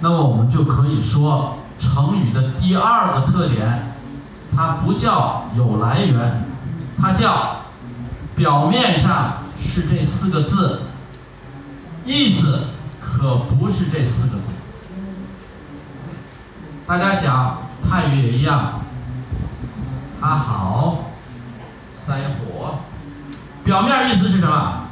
[0.00, 3.94] 那么我们就可以说成语的第二个特点，
[4.54, 6.44] 它不叫有来源，
[6.98, 7.62] 它叫
[8.34, 10.82] 表面上是这四个字
[12.04, 12.64] 意思
[13.00, 14.48] 可不是这四个字。
[16.86, 18.80] 大家想，泰语也一样，
[20.20, 21.10] 他好，
[22.06, 22.80] 塞火，
[23.62, 24.84] 表面意思是什么？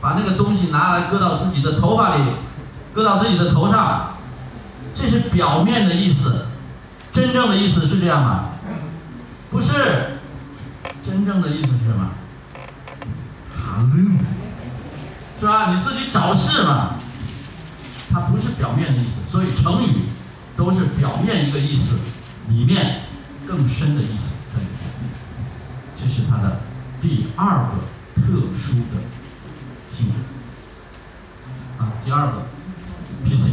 [0.00, 2.22] 把那个东西拿来搁到自己的头发里，
[2.92, 4.14] 搁到自己的头上，
[4.94, 6.46] 这是表面的意思。
[7.10, 8.50] 真正的意思是这样吗？
[9.50, 10.18] 不是，
[11.02, 12.10] 真正的意思是什么？
[15.38, 15.72] 是吧？
[15.72, 16.96] 你自己找事嘛。
[18.10, 20.06] 它不是表面的意思，所以成语
[20.56, 21.98] 都是表面一个意思，
[22.48, 23.02] 里面
[23.46, 24.78] 更深的意思在里面。
[25.94, 26.60] 这是它的
[27.02, 27.84] 第二个
[28.14, 28.22] 特
[28.56, 29.02] 殊的
[29.92, 30.14] 性质
[31.78, 32.46] 啊，第二个
[33.24, 33.50] PC。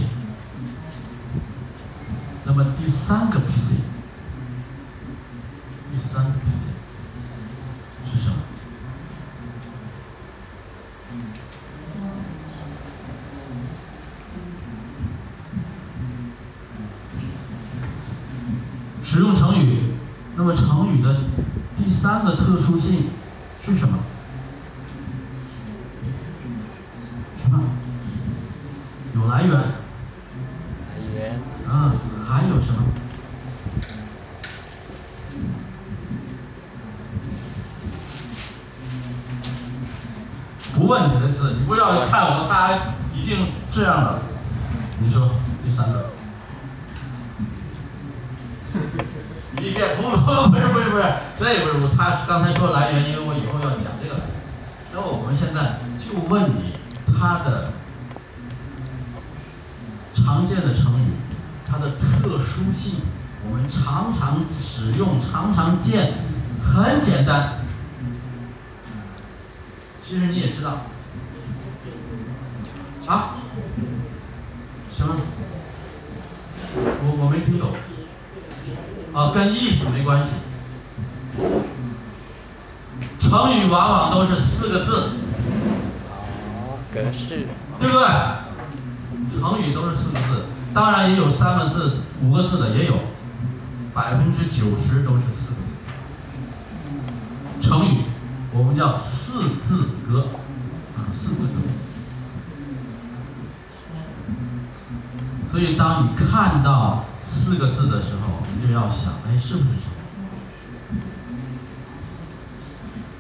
[2.46, 3.76] 那么第三个 PC，
[5.92, 6.70] 第三个 PC
[8.10, 8.36] 是什么？
[19.08, 19.94] 使用成语，
[20.36, 21.16] 那么成语的
[21.78, 23.12] 第三个特殊性
[23.64, 24.00] 是什么？
[27.42, 27.62] 什么？
[29.14, 29.54] 有来源。
[29.54, 29.68] 来
[31.14, 31.40] 源。
[31.70, 31.94] 啊，
[32.28, 32.80] 还有什么？
[40.74, 42.80] 不问你的字，你不要看我，大家
[43.14, 44.20] 已经这样了。
[45.00, 45.30] 你说
[45.64, 46.10] 第三个。
[49.62, 51.04] 一遍不不不是不是不是，
[51.38, 54.30] 这不是他刚才说来源，因为我以后要讲这个来源。
[54.94, 56.74] 那我们现在就问你，
[57.08, 57.72] 它的
[60.14, 61.12] 常见的成语，
[61.66, 63.02] 它的特殊性，
[63.50, 66.14] 我们常常使用，常常见，
[66.62, 67.60] 很简单。
[70.00, 70.82] 其实你也知道。
[73.08, 73.36] 啊？
[74.92, 75.16] 什么？
[76.76, 77.72] 我我没听懂。
[79.16, 80.30] 啊，跟意思没关系。
[83.18, 85.12] 成语往往都是四个字。
[86.10, 87.48] 哦，格式。
[87.80, 88.06] 对不对？
[89.38, 92.96] 成语都是四个字，当然也有三个字、五个字的也有，
[93.94, 95.72] 百分之九十都是四个字。
[97.62, 98.06] 成语
[98.54, 100.28] 我们叫四字格，
[100.96, 101.60] 啊，四字格。
[105.52, 109.92] 所以当你看到四个字的时候，你就要想，哎，是不是什么？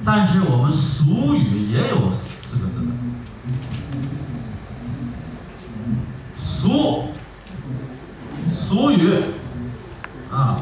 [0.06, 2.88] 但是我们俗语也有四个字的，
[6.40, 7.10] 俗，
[8.52, 9.24] 俗语，
[10.32, 10.62] 啊，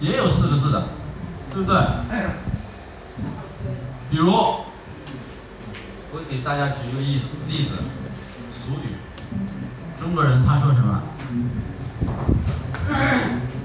[0.00, 0.88] 也有四个字的，
[1.52, 1.78] 对不对？
[4.10, 4.64] 比如，我
[6.28, 7.74] 给大家举一个例子，例子，
[8.52, 8.96] 俗语。
[10.00, 11.02] 中国人他说什么？
[12.88, 13.55] Thank you.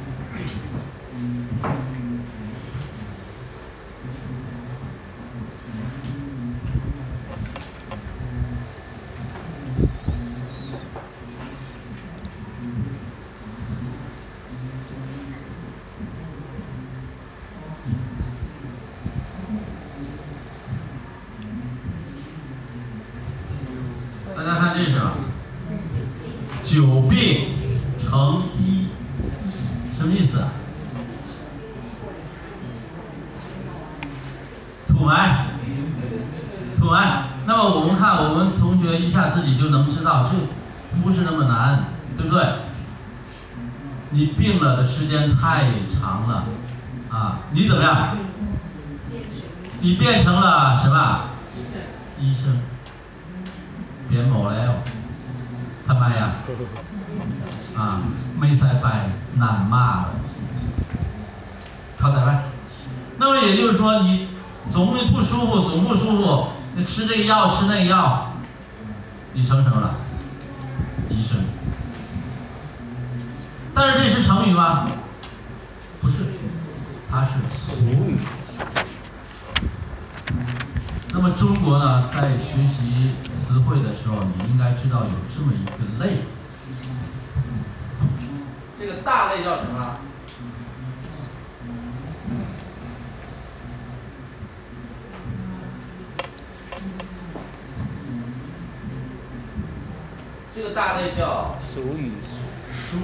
[44.83, 46.45] 时间太长了，
[47.09, 48.17] 啊，你怎么样？
[49.79, 51.21] 你变成了什么？
[52.19, 52.59] 医生。
[54.09, 54.73] 别某了哟，
[55.87, 56.33] 他妈呀！
[57.77, 58.01] 啊，
[58.37, 60.09] 没塞拜难骂了，
[61.97, 62.43] 靠在外。
[63.17, 64.27] 那么也就是说，你
[64.69, 68.33] 总会不舒服，总不舒服，你吃这个药，吃那个药，
[69.31, 69.95] 你成什么了？
[71.09, 71.37] 医生。
[73.83, 74.87] 但是这是成语吗？
[76.01, 76.17] 不是，
[77.09, 78.15] 它是俗语。
[81.11, 86.19] 那么中国呢，在学习词汇的时候，你应该知道有这么一个类。
[88.79, 89.97] 这个大类叫什么？
[100.53, 102.11] 这个大类叫俗语。
[102.69, 102.97] 熟。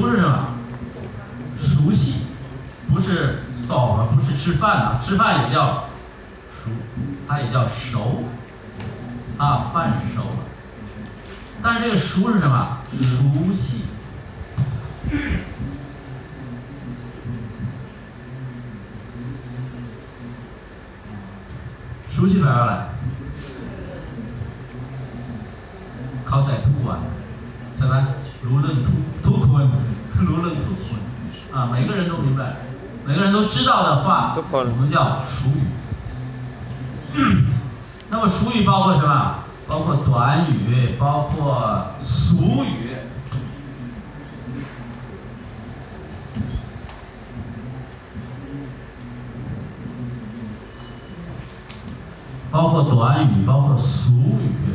[0.00, 0.48] 熟是什么
[1.58, 2.14] 熟悉
[2.88, 5.84] 不是走了不是吃饭了吃饭也叫
[6.64, 6.70] 熟
[7.28, 8.24] 它也叫熟
[9.36, 10.36] 啊饭熟了
[11.62, 12.78] 但是这个熟是什么？
[12.90, 13.82] 熟悉。
[22.08, 22.88] 熟悉哪儿来。
[26.24, 27.00] 烤仔兔啊
[27.78, 28.06] 什么
[28.40, 28.90] 如论兔
[31.52, 32.56] 啊每个人都明白
[33.06, 35.62] 每个人都知道的话我们叫熟语。
[38.08, 39.34] 那么熟语包括什么？
[39.66, 42.96] 包括短语包括俗语。
[52.50, 54.74] 包括短语包括俗语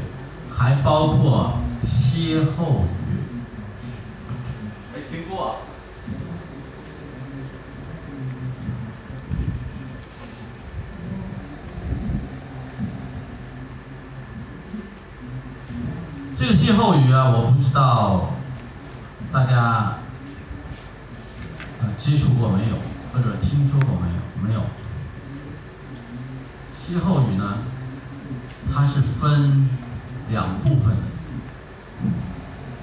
[0.50, 3.18] 还包括歇后语。
[4.94, 5.58] 没听过
[16.46, 18.30] 这个歇后语啊，我不知道
[19.32, 19.96] 大家
[21.82, 22.76] 呃接触过没有，
[23.12, 24.48] 或者听说过没有？
[24.48, 24.62] 没有。
[26.78, 27.58] 歇后语呢，
[28.72, 29.68] 它是分
[30.30, 31.02] 两部分的。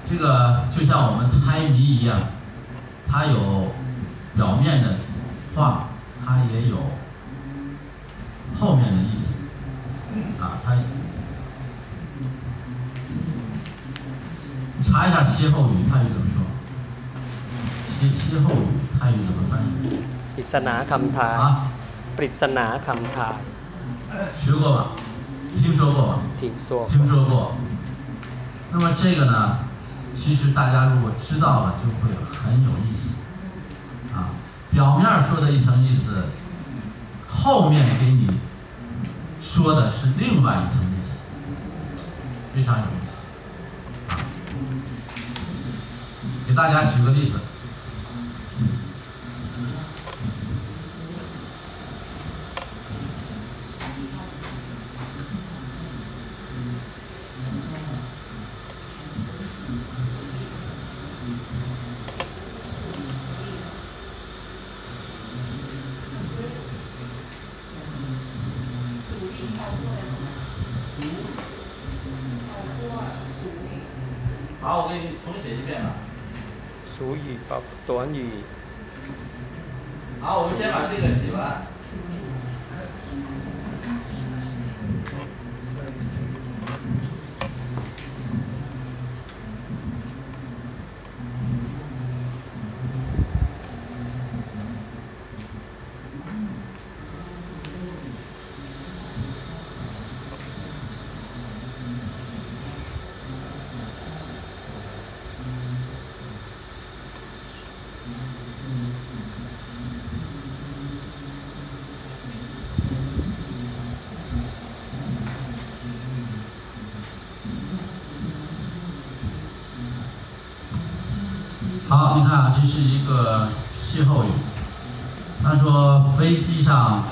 [0.09, 2.19] 这个就像我们猜谜一样，
[3.07, 3.71] 它有
[4.35, 4.97] 表面的
[5.55, 5.87] 话，
[6.25, 6.79] 它也有
[8.59, 9.35] 后面的意思。
[10.41, 10.83] 啊，它你
[14.82, 16.36] 查一下歇后语泰语怎么说？
[17.98, 18.66] 歇歇后语
[18.98, 19.84] 泰语怎么翻译？
[20.36, 21.44] ปริศนาคำทาย 啊，
[22.16, 23.36] ปริศนาคำทาย
[24.40, 24.78] 学过吧？
[25.56, 26.12] 听说过吧？
[26.38, 27.52] ทีมซัว 听说过。
[28.72, 29.58] 那么这个呢，
[30.14, 33.14] 其实大家如果知道了，就会很有意思。
[34.14, 34.30] 啊，
[34.70, 36.24] 表面说的一层意思，
[37.26, 38.38] 后面给你
[39.40, 41.18] 说的是另外一层意思，
[42.54, 43.11] 非常有意思。
[46.47, 47.39] 给大家举个例子。
[74.61, 76.12] 好，我给你重写一遍吧。
[77.03, 78.29] 主语包短语。
[80.21, 81.62] 好我们先把这个写完。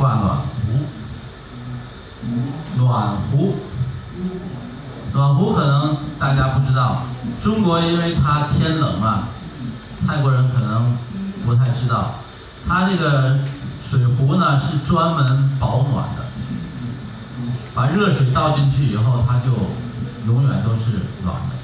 [0.02, 0.74] 挂暖壶，
[2.76, 3.56] 暖壶，
[5.14, 7.04] 暖壶可能大家不知道，
[7.40, 9.28] 中国因为它天冷嘛，
[10.08, 10.98] 泰国人可能
[11.46, 12.16] 不太知道，
[12.68, 13.38] 它这个
[13.88, 16.26] 水壶呢是专门保暖的，
[17.76, 19.52] 把热水倒进去以后，它就
[20.26, 21.56] 永远都是暖的。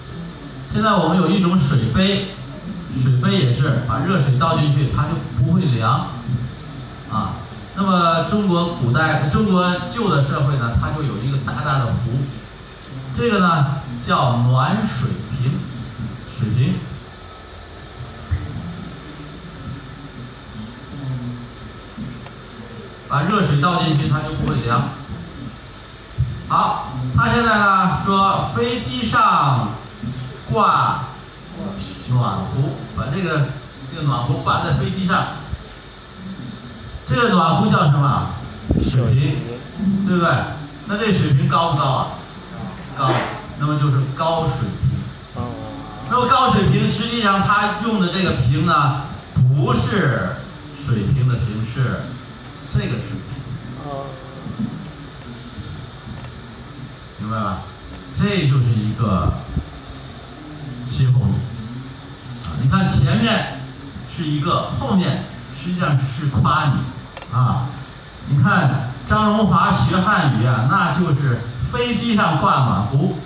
[0.72, 2.28] 现在我们有一种水杯，
[3.02, 6.06] 水杯也是把热水倒进去，它就不会凉，
[7.90, 12.20] 那么中国古代、中国旧的社会呢，它就有一个大大的壶，
[13.16, 15.54] 这个呢叫暖水瓶，
[16.38, 16.74] 水瓶。
[23.08, 24.90] 把热水倒进去，它就不会凉。
[26.50, 29.70] 好，他现在呢说飞机上
[30.52, 31.06] 挂
[32.10, 33.48] 暖壶，把这个
[33.90, 35.37] 这个暖壶挂在飞机上。
[37.08, 38.30] 这个暖壶叫什么？
[38.84, 39.38] 水瓶
[40.06, 40.30] 对不对？
[40.88, 42.08] 那这水平高不高啊？
[42.98, 43.12] 高
[43.60, 45.44] 那么就是高水平
[46.10, 49.04] 那么高水平实际上他用的这个瓶呢
[49.34, 50.36] 不是
[50.86, 52.02] 水瓶的瓶是
[52.74, 53.44] 这个水瓶
[57.20, 57.60] 明白吧？
[58.18, 59.34] 这就是一个
[60.90, 61.32] 新红
[62.44, 63.60] 啊你看前面
[64.16, 65.24] 是一个后面
[65.62, 66.97] 实际上是夸你。
[67.38, 67.68] 啊！
[68.30, 71.40] 你看张荣华学汉语啊，那就是
[71.72, 73.18] 飞机上挂满壶。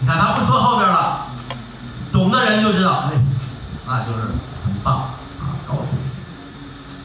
[0.00, 1.26] 你看他不说后边了，
[2.10, 3.12] 懂的人就知道，哎，
[3.86, 4.22] 那就是
[4.64, 4.94] 很棒
[5.40, 6.96] 啊，高水平，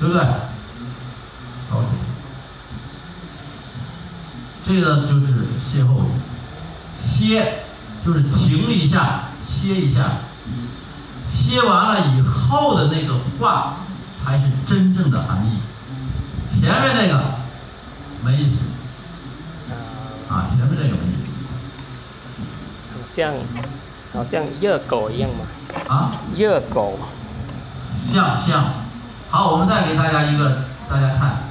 [0.00, 0.22] 对不对？
[1.70, 2.00] 高水平，
[4.66, 6.10] 这个就是歇后语，
[6.94, 7.62] 歇
[8.04, 10.18] 就是停一下，歇一下，
[11.26, 13.76] 歇完了以后的那个话
[14.22, 15.60] 才是真正的含义，
[16.48, 17.22] 前面那个
[18.24, 18.62] 没意思。
[19.70, 19.74] 啊，
[20.28, 21.26] 啊，前面那个没意思。
[22.92, 23.34] 好像
[24.12, 26.98] 好像热狗一样嘛，啊，热狗。
[28.12, 28.64] 像像。
[29.30, 31.45] 好，我们再给大家一个，大家看。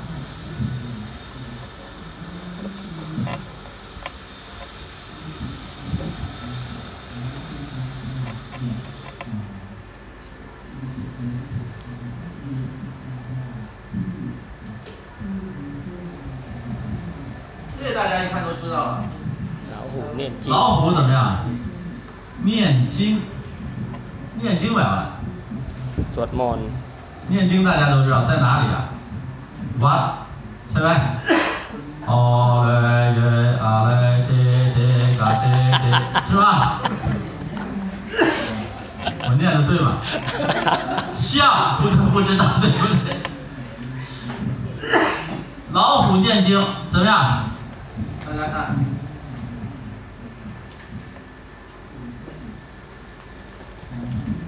[26.40, 26.68] มนต์
[27.32, 28.76] 念经大家都知道在哪里啊？
[29.84, 30.02] วัด
[30.70, 30.88] ใช่ไหม
[32.10, 32.12] 哦
[32.66, 32.68] 嘞
[33.18, 33.20] 耶
[33.62, 33.90] 啊嘞
[34.28, 34.30] 爹
[34.74, 34.78] 爹
[35.20, 35.44] 嘎爹
[35.82, 35.84] 爹，
[36.28, 36.42] 是吧？
[39.24, 39.88] 我念的对吗？
[41.12, 41.82] 像不
[42.12, 43.08] 不知道对不对？
[45.72, 46.48] 老虎念经
[46.88, 47.12] 怎么样？
[48.26, 48.54] 大家看，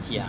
[0.01, 0.24] 假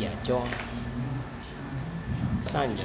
[0.00, 0.40] 假装
[2.40, 2.78] 善人，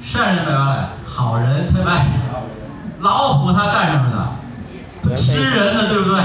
[0.00, 2.06] 善人没了，好人存在。
[3.00, 4.36] 老虎它干什么
[5.02, 5.16] 的？
[5.16, 6.22] 吃人的，对不对？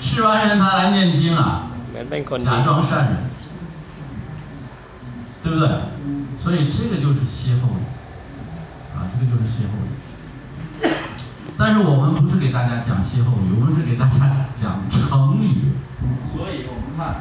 [0.00, 1.66] 吃完人，它来念经了，
[2.44, 3.16] 假装善人，
[5.42, 5.68] 对不对？
[6.40, 7.82] 所以这个就是歇后语
[8.96, 10.92] 啊，这个就是歇后语。
[11.58, 15.72] 但是我们不是给大家讲歇后语，我们是给大家讲成语。
[16.32, 17.16] 所以我们看。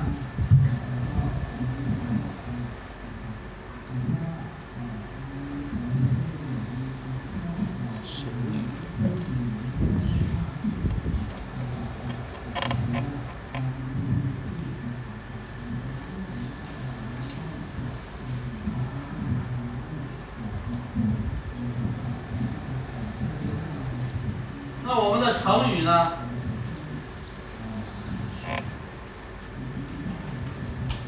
[25.45, 26.13] 成语呢？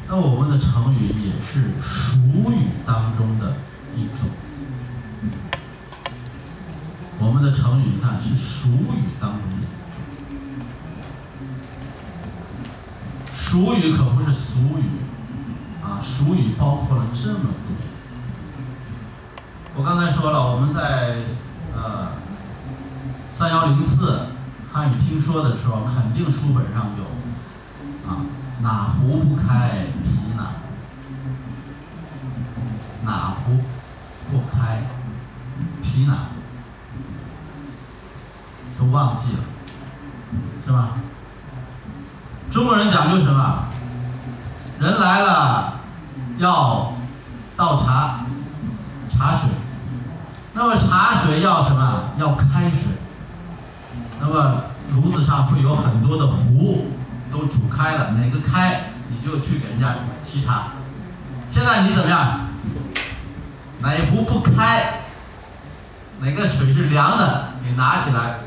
[0.06, 3.56] 那我们的成语也是俗语当中的
[3.96, 4.28] 一种。
[7.18, 9.70] 我们的成语，你看是俗语当中的一种。
[13.32, 14.84] 俗语可不是俗语，
[15.82, 17.74] 啊，俗语包括了这么多。
[19.74, 21.24] 我刚才说了，我们在
[23.38, 24.26] 三幺零四
[24.72, 27.04] 汉语听说的时候，肯定书本上有
[28.10, 28.18] 啊，
[28.60, 30.58] 哪壶不开提哪壶，
[33.04, 33.52] 哪壶
[34.32, 34.82] 不开
[35.80, 36.20] 提哪壶，
[38.76, 39.38] 都忘记了，
[40.66, 40.94] 是吧？
[42.50, 43.66] 中国人讲究什么？
[44.80, 45.74] 人来了
[46.38, 46.92] 要
[47.56, 48.18] 倒茶，
[49.08, 49.48] 茶水。
[50.54, 52.02] 那么茶水要什么？
[52.18, 52.88] 要开水。
[54.20, 54.64] 那么
[54.94, 56.88] 炉子上会有很多的壶
[57.30, 59.94] 都煮开了，哪个开你就去给人家
[60.24, 60.72] 沏茶。
[61.48, 62.40] 现在你怎么样？
[63.80, 65.02] 哪壶不开，
[66.20, 68.40] 哪个水是凉的，你拿起来，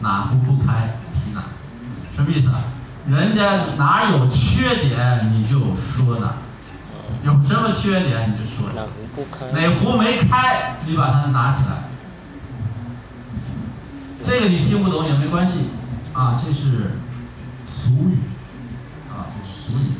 [0.00, 1.42] 哪壶不开提哪，
[2.16, 2.56] 什么意思啊？
[3.06, 6.34] 人家哪有缺点你就说哪，
[7.22, 11.91] 有什么缺点你就说哪壶不开，哪壶没开你把它拿起来。
[14.22, 15.68] 这个你听不懂也没关系，
[16.12, 16.92] 啊，这是
[17.66, 18.18] 俗语，
[19.10, 19.92] 啊，这是俗语。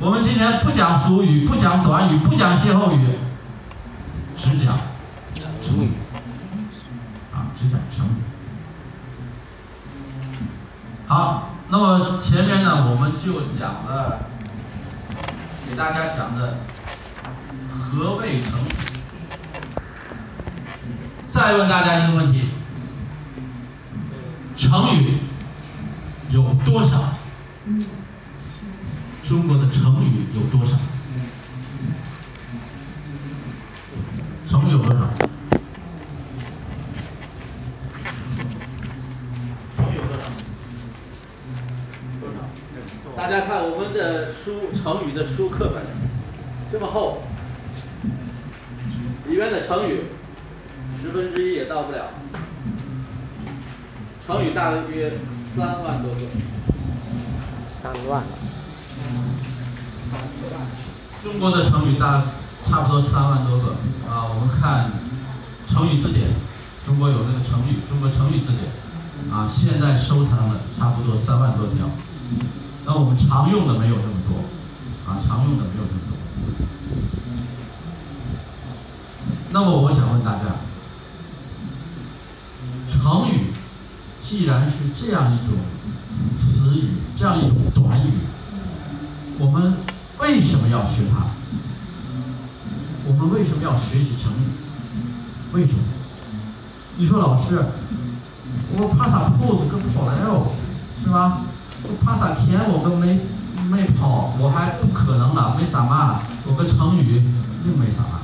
[0.00, 3.18] 我们今天不讲俗语，不讲短语，不讲歇后语，
[4.36, 4.78] 只讲
[5.60, 5.90] 成语，
[7.32, 8.10] 啊，只讲成语。
[11.06, 14.20] 好，那么前面呢，我们就讲了，
[15.68, 16.58] 给大家讲的
[17.68, 18.68] 何谓成语。
[21.26, 22.50] 再问大家一个问题：
[24.56, 25.18] 成语
[26.30, 27.14] 有多少？
[29.24, 30.76] 中国的成语有多少？
[34.46, 35.08] 成语有多少？
[43.16, 45.82] 大家看我们的书成语的书课本
[46.70, 47.22] 这么厚，
[49.28, 50.02] 里面的成语
[51.00, 52.10] 十分之一也到不了，
[54.26, 55.18] 成语大约
[55.54, 56.20] 三万多个。
[57.68, 58.22] 三万。
[61.22, 62.24] 中国的成语大
[62.64, 63.76] 差不多三万多个。
[64.08, 64.92] 啊我们看
[65.66, 66.28] 成语字典
[66.86, 68.64] 中国有那个成语中国成语字典。
[69.30, 71.90] 啊现在收藏了差不多三万多条。
[72.86, 74.38] 那我们常用的没有这么多。
[75.06, 76.16] 啊常用的没有这么多。
[79.50, 80.44] 那么我想问大家
[82.88, 83.52] 成语
[84.34, 85.54] 既然是这样一种
[86.36, 88.10] 词语，这样一种短语，
[89.38, 89.74] 我们
[90.18, 91.26] 为什么要学它？
[93.06, 94.50] 我们为什么要学习成语？
[95.52, 95.78] 为什么？
[96.96, 97.64] 你说老师，
[98.76, 100.48] 我怕啥铺子跟跑来哦，
[101.00, 101.42] 是吧？
[101.84, 103.20] 我怕啥田我跟没
[103.70, 107.22] 没跑，我还不可能了，没啥嘛，我个成语
[107.64, 108.22] 又没啥嘛。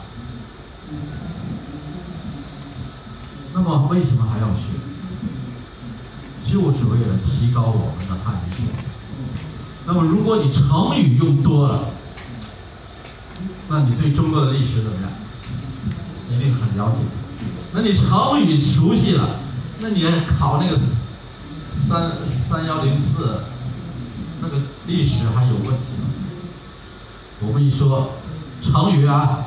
[3.55, 4.80] 那么为什么还要学？
[6.51, 8.85] 就是为了提高我们的汉语水平。
[9.87, 11.91] 那么如果你成语用多了，
[13.69, 15.11] 那你对中国的历史怎么样？
[16.31, 16.99] 一定很了解。
[17.73, 19.41] 那你成语熟悉了，
[19.81, 20.05] 那你
[20.39, 20.79] 考那个
[21.71, 23.43] 三三幺零四，
[24.41, 26.11] 那个历史还有问题吗？
[27.41, 28.13] 我跟你说
[28.61, 29.47] 成语啊，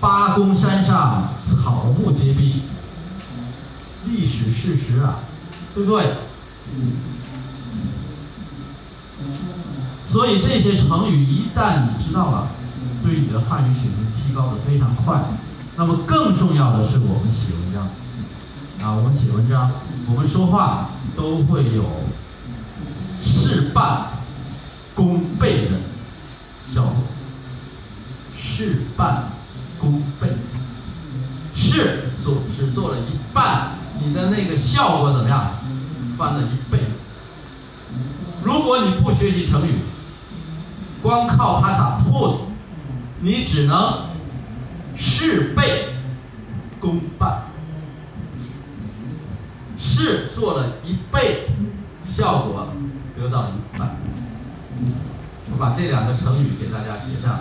[0.00, 2.62] 八公山上草木皆兵，
[4.06, 5.20] 历史事实啊，
[5.78, 6.12] 对不对？
[10.04, 12.48] 所以这些成语一旦你知道了，
[13.04, 15.22] 对你的汉语水平提高的非常快。
[15.76, 17.84] 那么更重要的是，我们写文章，
[18.84, 19.70] 啊，我们写文章，
[20.08, 21.84] 我们说话都会有
[23.22, 24.08] 事半
[24.96, 25.76] 功倍的
[26.74, 27.04] 效果。
[28.36, 29.28] 事半
[29.78, 30.30] 功倍，
[31.54, 33.74] 事做只做了一半，
[34.04, 35.52] 你的那个效果怎么样？
[36.18, 36.80] 翻了一倍。
[38.42, 39.76] 如果你不学习成语，
[41.00, 42.48] 光靠爬撒铺，
[43.20, 44.08] 你只能。
[45.00, 45.94] 事倍
[46.80, 47.42] 功半，
[49.78, 51.46] 事做了一倍，
[52.02, 52.66] 效果
[53.16, 53.96] 得到一半。
[55.52, 57.38] 我把这两个成语给大家写上。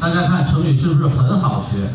[0.00, 1.88] 大家看成语是不是很好学？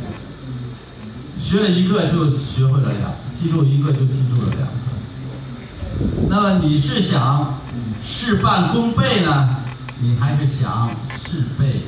[1.37, 6.27] 学了一个就学会了两，记住一个就记住了两个。
[6.27, 7.59] 那么你是想
[8.03, 9.57] 事半功倍呢，
[9.99, 11.83] 你还是想事倍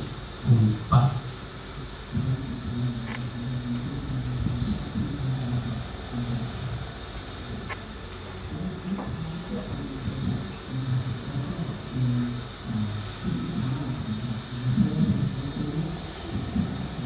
[0.46, 0.56] 功
[0.88, 1.10] 半？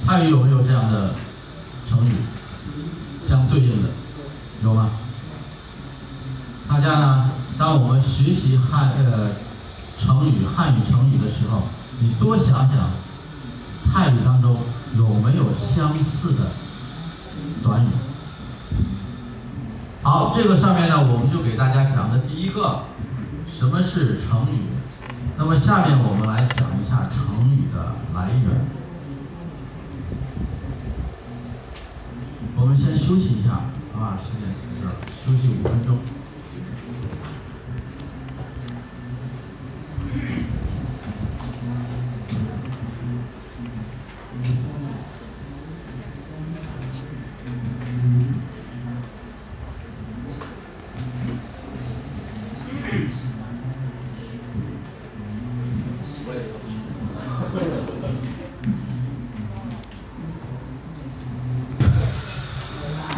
[0.06, 1.10] 汉语有没有这样的
[1.88, 2.12] 成语
[3.20, 3.88] 相对应的？
[4.62, 4.90] 有吗？
[6.68, 7.30] 大家呢？
[7.58, 9.30] 当我们学习汉呃
[9.98, 11.62] 成语汉语成语的时候，
[11.98, 12.90] 你多想想
[13.92, 14.58] 泰语当中
[14.96, 16.50] 有没有相似的
[17.64, 17.88] 短语。
[20.02, 22.82] 好，这个上面呢，我们就给大家讲的第一个，
[23.58, 24.68] 什么是成语？
[25.36, 28.85] 那么下面我们来讲一下成语的来源。
[32.66, 33.50] 我们先休息一下，
[33.96, 34.82] 啊，十点四十，
[35.24, 35.96] 休息五分钟。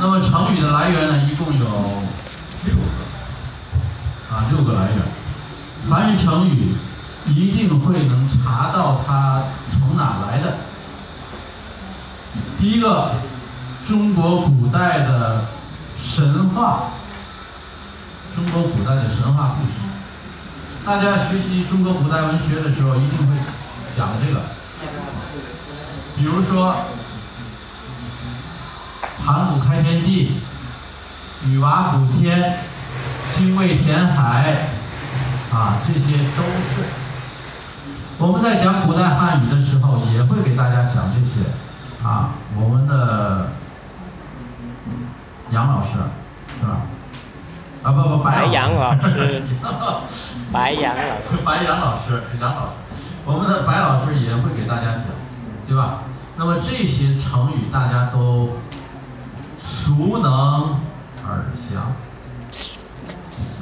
[0.01, 1.65] 那么成语的来源呢，一共有
[2.65, 5.03] 六个，啊，六个来源。
[5.91, 6.73] 凡是成语，
[7.27, 9.43] 一定会能查到它
[9.73, 10.59] 从哪来的。
[12.61, 13.11] 第一个，
[13.87, 15.45] 中国古代的
[16.01, 16.85] 神话，
[18.37, 19.73] 中国古代的神话故事。
[20.87, 23.37] 大家学习中国古代文学的时候，一定会
[23.97, 24.41] 讲这个，
[26.17, 26.75] 比如说。
[29.25, 30.41] 盘古开天地，
[31.45, 32.61] 女娲补天，
[33.37, 34.69] 精卫填海，
[35.53, 36.87] 啊，这些都是。
[38.17, 41.45] 我们在讲古代汉语的时候，也会给大家讲这些，
[42.03, 43.51] 啊，我们的
[45.51, 45.91] 杨老师，
[46.59, 46.81] 是吧？
[47.89, 49.43] 啊，啊不不白 白杨老师，
[50.53, 52.73] 白杨老师，白杨老师，杨老师，
[53.25, 55.05] 我们的白老师也会给大家讲，
[55.67, 56.03] 对吧？
[56.37, 58.59] 那么这些成语大家都
[59.59, 60.79] 熟能
[61.27, 61.93] 耳详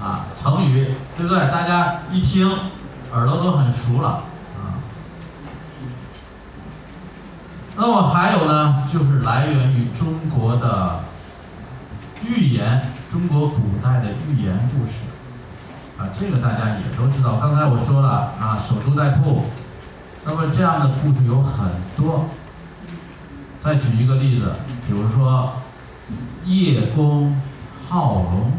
[0.03, 1.39] 啊，成语对不对？
[1.51, 2.51] 大家一听
[3.13, 4.09] 耳朵都很熟了
[4.57, 4.83] 啊。
[7.77, 11.01] 那么还有呢，就是来源于中国的
[12.25, 14.93] 寓言，中国古代的寓言故事
[15.97, 17.39] 啊，这个大家也都知道。
[17.39, 19.45] 刚才我说了啊，守株待兔，
[20.27, 22.27] 那么这样的故事有很多。
[23.59, 24.53] 再举一个例子，
[24.87, 25.63] 比如说
[26.45, 27.41] 叶公
[27.89, 28.53] 好龙。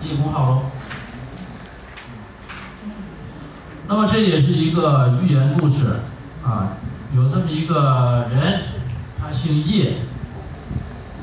[0.00, 0.62] 叶公好龙。
[3.86, 5.98] 那么这也是一个寓言故事
[6.44, 6.74] 啊，
[7.12, 8.60] 有这么一个人，
[9.20, 10.02] 他姓叶，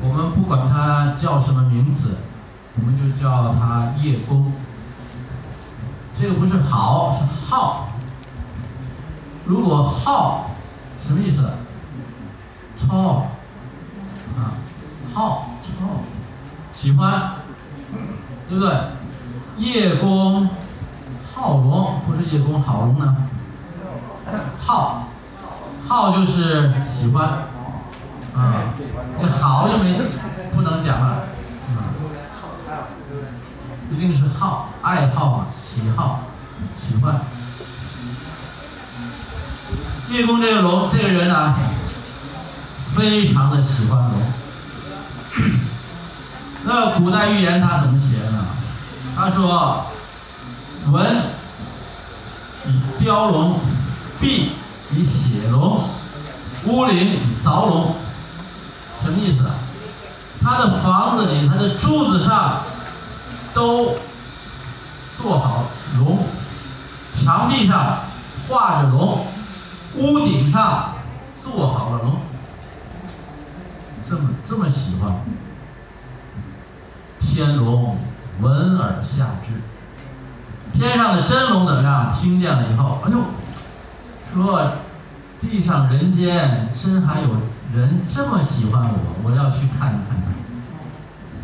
[0.04, 2.18] 我们不管他叫什么名字，
[2.76, 4.52] 我们就叫他叶公。
[6.14, 7.92] 这个不是好，是好。
[9.46, 10.52] 如果好，
[11.02, 11.50] 什么意思？
[12.76, 13.26] 超
[14.36, 14.60] 啊，
[15.14, 16.02] 好超，
[16.74, 17.36] 喜欢，
[18.50, 18.74] 对不对？
[19.60, 20.50] 叶公
[21.34, 23.16] 好龙，不是叶公好龙呢？
[24.60, 25.08] 好，
[25.88, 27.28] 好就是喜欢，
[28.36, 28.64] 啊，
[29.20, 30.00] 你好就没
[30.54, 31.08] 不能讲了，
[31.76, 31.92] 啊，
[33.92, 36.20] 一定是好，爱好嘛，喜好，
[36.80, 37.22] 喜欢。
[40.10, 41.56] 叶公这个龙，这个人啊，
[42.94, 44.22] 非常的喜欢龙。
[46.64, 48.46] 那古代寓言他怎么写的呢？
[49.16, 49.86] 他说
[50.90, 51.18] ：“文
[52.66, 53.60] 以雕龙，
[54.20, 54.54] 璧
[54.92, 55.84] 以写龙，
[56.66, 57.96] 乌陵以凿龙。”
[59.04, 59.56] 什么意思啊？
[60.44, 62.62] 他的房子里，他的柱子上
[63.54, 63.96] 都
[65.18, 65.66] 做好
[66.00, 66.20] 龙，
[67.12, 68.00] 墙壁上
[68.48, 69.28] 画着龙。
[69.98, 70.94] 屋顶上
[71.34, 72.16] 做好了龙，
[74.02, 75.12] 这么这么喜欢。
[77.20, 77.98] 天龙
[78.40, 79.62] 闻而下之，
[80.74, 82.11] 天上的真龙怎么样？
[82.11, 83.19] 听见了以后，哎呦，
[84.34, 84.72] 说
[85.39, 87.28] 地上人间真还有
[87.74, 90.32] 人这么喜欢我，我要去看一看他。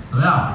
[0.09, 0.53] 怎么样？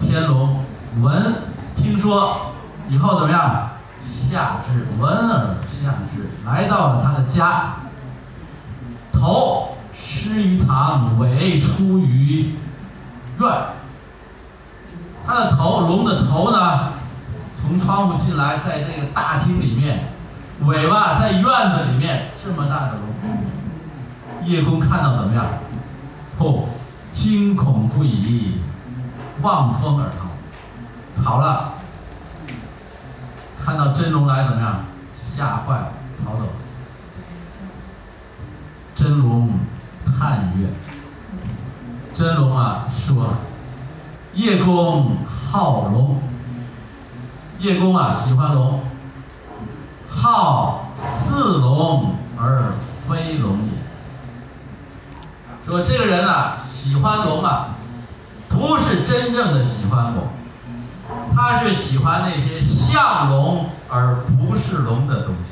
[0.00, 0.64] 天龙
[1.02, 1.34] 闻
[1.76, 2.52] 听说
[2.88, 3.70] 以后怎么样？
[4.02, 7.74] 下至闻而下至，来到了他的家。
[9.12, 12.54] 头失于堂，尾出于
[13.38, 13.52] 院。
[15.26, 16.92] 他的头，龙的头呢，
[17.60, 20.12] 从窗户进来，在这个大厅里面，
[20.64, 23.00] 尾巴在院子里面，这么大的龙。
[24.44, 25.44] 叶公看到怎么样？
[26.38, 26.64] 哦，
[27.12, 28.60] 惊恐不已，
[29.42, 31.74] 望风而逃，跑了。
[33.62, 34.80] 看到真龙来怎么样？
[35.14, 35.92] 吓坏了，
[36.24, 36.50] 逃走了。
[38.94, 39.50] 真龙
[40.04, 40.66] 叹曰
[42.14, 43.38] ：“真龙啊，说了，
[44.34, 46.20] 叶公好龙。
[47.60, 48.80] 叶公啊，喜欢龙，
[50.08, 52.72] 好似龙而
[53.08, 53.72] 非龙也。
[55.66, 57.76] 说这个人啊，喜欢龙啊，
[58.48, 60.28] 不是真正的喜欢龙。”
[61.34, 65.50] 他是喜欢那些像龙而不是龙的东西，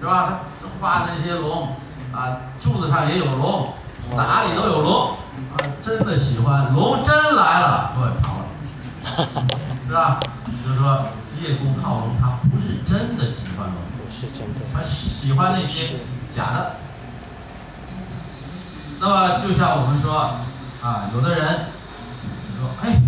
[0.00, 0.40] 是吧？
[0.60, 1.76] 他画那些龙，
[2.12, 3.68] 啊，柱子上也有龙，
[4.16, 5.14] 哪里都有龙，
[5.82, 6.72] 真的喜欢。
[6.72, 9.46] 龙真来了，各位跑了，
[9.90, 10.20] 是吧？
[10.64, 11.06] 就是说，
[11.42, 13.74] 叶公好龙，他不是真的喜欢龙，
[14.08, 15.98] 是真的，他喜欢那些
[16.32, 16.76] 假的。
[19.00, 20.36] 那么，就像我们说，
[20.80, 21.66] 啊，有的人
[22.56, 23.02] 说，哎。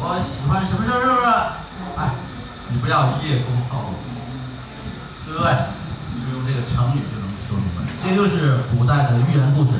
[0.00, 0.98] 我喜欢什么什么？
[0.98, 1.26] 是不是？
[1.94, 2.10] 哎，
[2.70, 3.94] 你不要叶公好龙，
[5.26, 5.46] 对不对？
[6.18, 7.86] 就用这个成语就能说明白。
[8.02, 9.70] 这就是古代的寓言故事。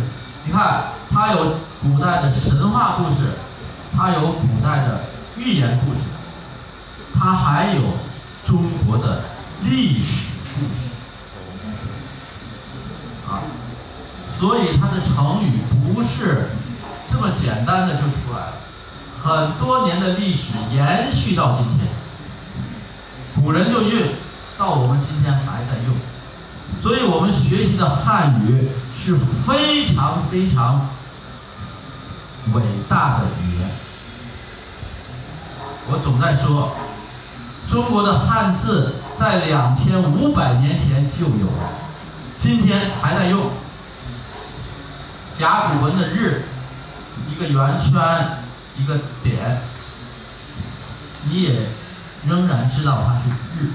[0.44, 3.34] 你看，它有古代的神话故事，
[3.96, 5.02] 它有古代的
[5.38, 6.00] 寓言故事，
[7.18, 7.82] 它还有
[8.44, 9.22] 中国的
[9.62, 10.24] 历史
[10.54, 10.90] 故事。
[13.28, 13.42] 啊，
[14.38, 16.50] 所以它的成语不是
[17.10, 18.54] 这么简单的就出来了。
[19.22, 21.88] 很多年的历史延续到今天，
[23.36, 24.08] 古人就用，
[24.56, 25.94] 到我们今天还在用，
[26.82, 29.16] 所以我们学习的汉语是
[29.46, 30.88] 非常非常
[32.54, 33.70] 伟大的语言。
[35.90, 36.76] 我总在说，
[37.66, 41.70] 中国的汉字在两千五百年前就有了，
[42.36, 43.50] 今天还在用。
[45.38, 46.42] 甲骨文的日，
[47.30, 47.92] 一个圆圈，
[48.76, 49.62] 一个点，
[51.24, 51.68] 你也
[52.26, 53.30] 仍然知道它是
[53.64, 53.70] 日。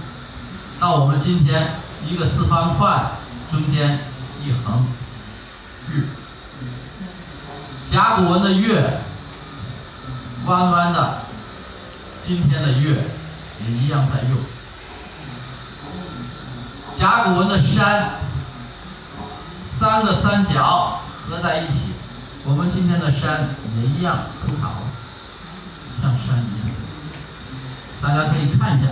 [0.80, 1.70] 到我们今天，
[2.06, 3.04] 一个四方块，
[3.50, 3.98] 中间
[4.44, 4.86] 一横，
[5.90, 6.06] 日。
[7.90, 9.00] 甲骨文的月，
[10.46, 11.20] 弯弯的，
[12.26, 13.04] 今天的月
[13.60, 14.38] 也一样在用。
[16.98, 18.12] 甲骨文的山，
[19.78, 21.92] 三个三角合在一起，
[22.46, 24.84] 我们今天的山也一样铺好，
[26.02, 26.74] 像山一样。
[28.02, 28.88] 大家可以看一下。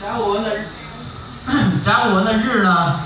[0.00, 0.50] 甲骨文的
[1.98, 3.00] 甲骨文的日呢，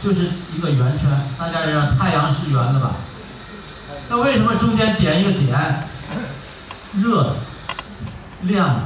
[0.00, 2.92] 就是一个圆圈，大家知道太阳是圆的吧？
[4.08, 5.82] 那为什么中间点一个点？
[6.94, 7.34] 热的、
[8.42, 8.82] 亮的，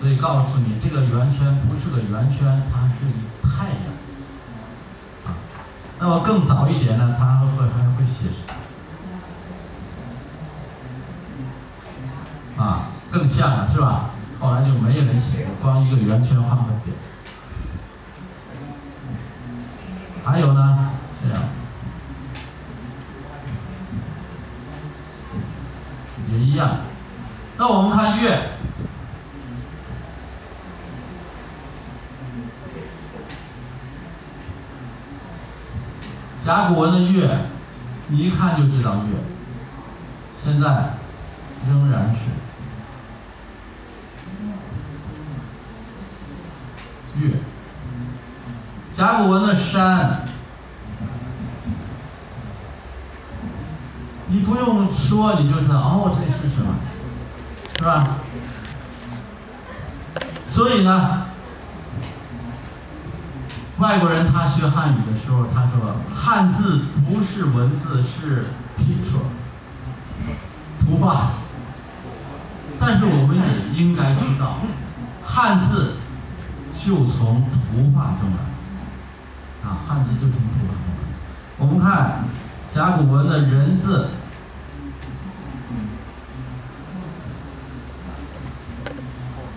[0.00, 3.04] 所以告诉你，这个圆圈不是个圆圈，它是
[3.42, 3.92] 太阳。
[5.26, 5.36] 啊，
[5.98, 8.40] 那么更早一点呢，它会还会写什
[12.56, 12.64] 么？
[12.64, 14.08] 啊，更像了，是吧？
[14.40, 16.96] 后来就没有人写了，光一个圆圈画个点。
[20.30, 21.42] 还有呢，这样。
[26.30, 26.76] 也一样。
[27.56, 28.50] 那我们看月，
[36.38, 37.28] 甲骨文的月，
[38.06, 39.16] 你一看就知道月。
[40.44, 40.94] 现在
[41.68, 42.14] 仍然是
[47.20, 47.34] 月。
[49.00, 50.26] 甲骨文的山。
[54.26, 56.74] 你不用说，你就知道哦，这是什么，
[57.78, 58.18] 是吧？
[60.46, 61.28] 所以呢，
[63.78, 69.24] 外国人他学汉语的时候，他说汉字不是文字，是 picture，
[70.78, 71.30] 图画。
[72.78, 74.58] 但是我们也应该知道，
[75.24, 75.94] 汉字
[76.70, 78.49] 就从图画中来，
[79.86, 81.02] 汉字就从图画中来。
[81.58, 82.24] 我们看
[82.68, 84.08] 甲骨文的人字。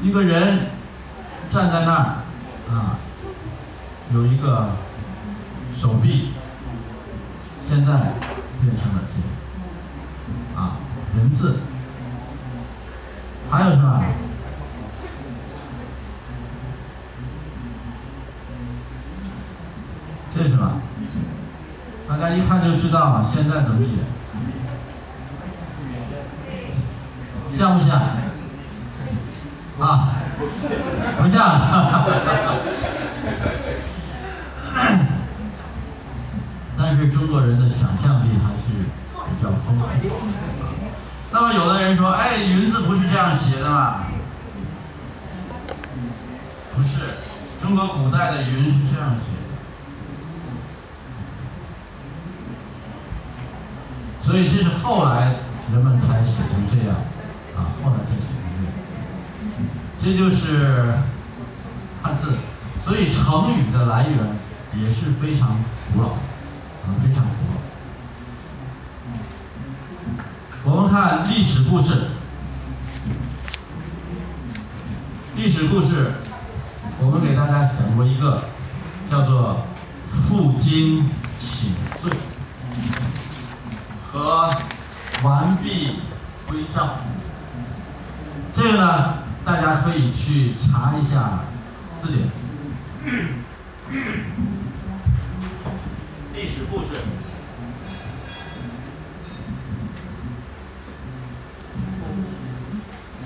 [0.02, 0.68] 一个人
[1.50, 2.18] 站在那儿，
[2.70, 3.00] 啊，
[4.14, 4.72] 有一个
[5.74, 6.34] 手臂，
[7.66, 7.94] 现在
[8.62, 9.16] 变成了这
[10.58, 10.76] 个，啊，
[11.16, 11.60] 人字，
[13.50, 14.04] 还有什么？
[20.36, 20.82] 这是什么？
[22.10, 23.92] 大一看就知道了，现在怎么写？
[27.56, 28.02] 像不像？
[29.80, 30.10] 啊，
[31.22, 31.40] 不像，
[36.78, 38.64] 但是中国人的想象力还是
[39.30, 39.86] 比较丰富。
[41.32, 44.04] 那么有的人说，哎，云字不是这样写的嘛？
[46.76, 46.90] 不是，
[47.62, 49.28] 中国古代的云是这样写的。
[54.24, 55.36] 所以这是后来
[55.72, 56.96] 人们才写成这样，
[57.58, 58.72] 啊，后来才写成这样。
[60.00, 60.94] 这就是
[62.02, 62.38] 汉字，
[62.82, 64.18] 所以成语的来源
[64.82, 65.58] 也是非常
[65.94, 67.30] 古老，啊，非常古
[70.66, 70.72] 老。
[70.72, 72.08] 我们看历史故事，
[75.36, 76.14] 历史故事，
[77.02, 78.46] 我们给大家讲过一个，
[79.12, 79.66] 叫做
[80.08, 82.10] “负荆请罪”
[84.14, 84.50] 和
[85.24, 86.00] “完璧
[86.48, 87.00] 归赵”，
[88.54, 89.24] 这个呢。
[89.46, 91.42] 大家可以去查一下
[91.98, 92.30] 字典。
[96.34, 96.88] 历史故事。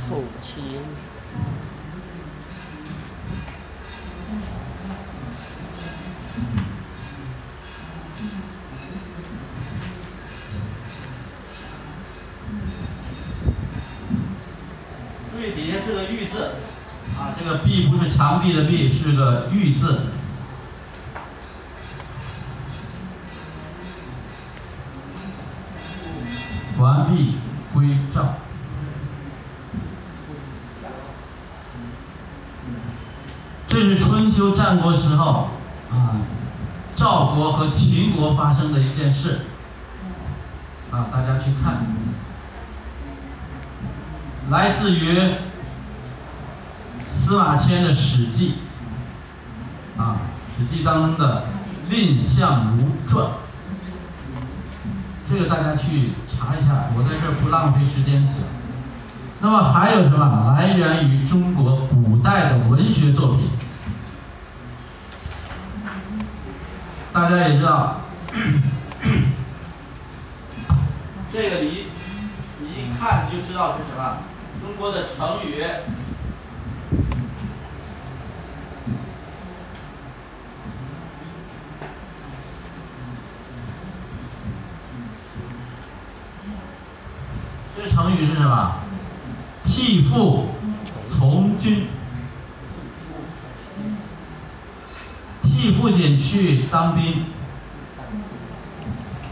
[0.10, 1.07] 父亲。
[18.18, 20.02] 壁不是墙壁的壁，是个玉字。
[26.80, 27.36] 完璧
[27.74, 28.36] 归赵。
[33.68, 35.50] 这是春秋战国时候
[35.92, 36.22] 啊，
[36.96, 39.42] 赵国和秦国发生的一件事
[40.92, 41.86] 啊，大家去看，
[44.50, 45.20] 来自于
[47.28, 48.56] 司马迁的《史记》
[50.02, 50.16] 啊，
[50.58, 51.44] 《史记》当中的
[51.92, 53.26] 《蔺相如传》，
[55.30, 58.38] 这个大家去查一下，我在这儿不浪费时间讲。
[59.42, 63.50] 那么还有什么来源于中国古代的文学作品？
[67.12, 68.04] 大家也知道，
[71.34, 71.88] 这个你
[72.62, 74.20] 一看就知道是什么，
[74.62, 75.62] 中国的成语。
[87.80, 87.88] 这
[88.48, 88.74] 是什么？
[89.64, 90.46] 替父
[91.08, 91.88] 从军，
[95.42, 97.26] 替父亲去当兵，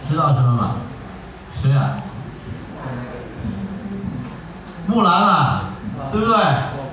[0.09, 0.75] 知道什么吗？
[1.61, 1.97] 谁啊？
[4.87, 5.69] 木兰啊，
[6.11, 6.35] 对不对？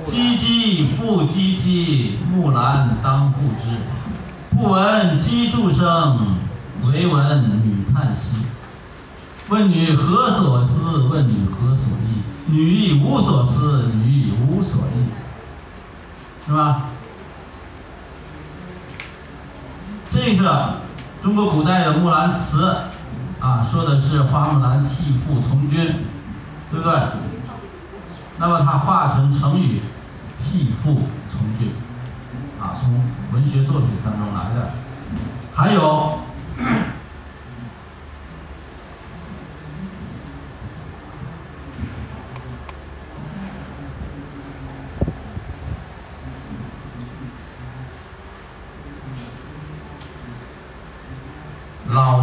[0.04, 4.56] 唧唧复唧唧，木兰当户织。
[4.56, 6.36] 不闻机杼声，
[6.84, 8.32] 惟闻女叹息。
[9.52, 10.80] 问女何所思？
[11.10, 12.22] 问女何所忆？
[12.50, 16.84] 女亦无所思，女亦无所忆，是吧？
[20.08, 20.76] 这个
[21.20, 22.74] 中国古代的《木兰辞》
[23.44, 25.96] 啊，说的是花木兰替父从军，
[26.70, 26.98] 对不对？
[28.38, 29.82] 那么它化成成语
[30.40, 31.70] “替父从军”，
[32.58, 33.04] 啊，从
[33.34, 34.70] 文学作品当中来的。
[35.54, 36.20] 还有。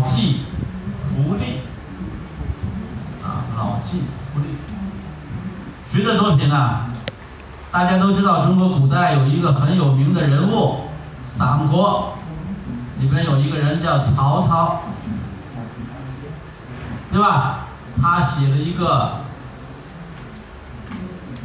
[0.10, 0.38] 老骥
[0.98, 1.60] 伏枥，
[3.23, 3.99] 啊，老骥
[4.34, 4.44] 伏枥，
[5.86, 6.88] 谁的作品呢？
[7.72, 10.86] 大家都知道，中国古代有一个很有名的人物，
[11.23, 12.15] 三国
[12.99, 14.81] 里边有一个人叫曹操，
[17.11, 17.68] 对吧？
[18.02, 19.18] 他写了一个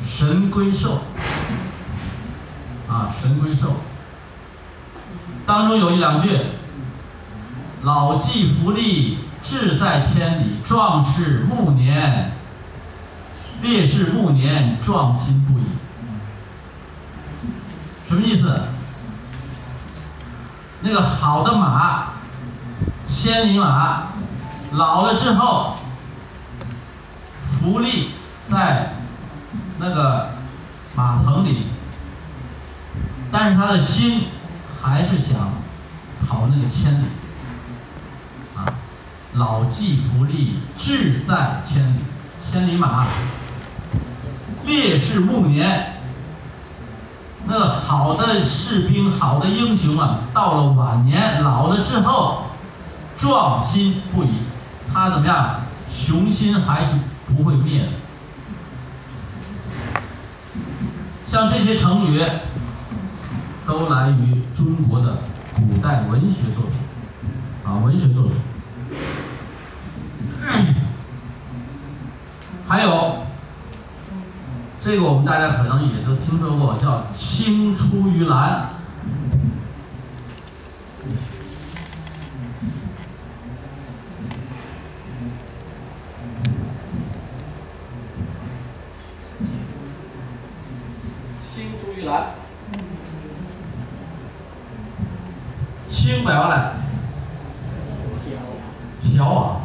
[0.09, 1.03] 《神龟寿》，
[2.91, 3.69] 啊，《神龟寿》
[5.45, 6.31] 当中有一两句。
[7.85, 12.32] 老骥伏枥，志在千里；壮士暮年，
[13.61, 15.65] 烈士暮年，壮心不已。
[18.09, 18.59] 什么意思？
[20.81, 22.12] 那个好的马，
[23.05, 24.06] 千里马，
[24.73, 25.77] 老了之后，
[27.43, 28.06] 伏枥
[28.47, 28.94] 在
[29.78, 30.31] 那个
[30.94, 31.66] 马棚里，
[33.31, 34.24] 但是他的心
[34.81, 35.52] 还是想
[36.27, 37.05] 跑那个千里。
[39.35, 41.98] 老骥伏枥，志在千里。
[42.40, 43.06] 千里马，
[44.65, 45.94] 烈士暮年。
[47.47, 52.44] 那好的士兵，好的英雄啊，到了晚年，老了之后，
[53.16, 54.28] 壮心不已。
[54.93, 55.62] 他怎么样？
[55.90, 56.93] 雄心还是
[57.27, 57.89] 不会灭的。
[61.27, 62.23] 像这些成语，
[63.66, 65.19] 都来于中国的
[65.55, 66.78] 古代文学作品，
[67.65, 68.35] 啊，文学作品。
[72.69, 73.25] 还有，
[74.81, 78.69] 这个我们大家可能也都听说过，叫“青出于蓝”。
[91.55, 92.35] 青出于蓝，
[95.89, 96.75] 青白了，
[99.01, 99.61] 条啊。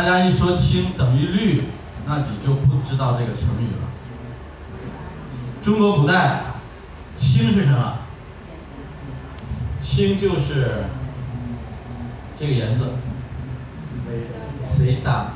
[0.00, 1.64] 大家一说青等于绿，
[2.06, 3.90] 那你就不知道这个成语了。
[5.60, 6.40] 中国古代，
[7.18, 7.98] 青是什么？
[9.78, 10.84] 青就是
[12.38, 12.94] 这个颜色，
[14.66, 15.32] 谁大？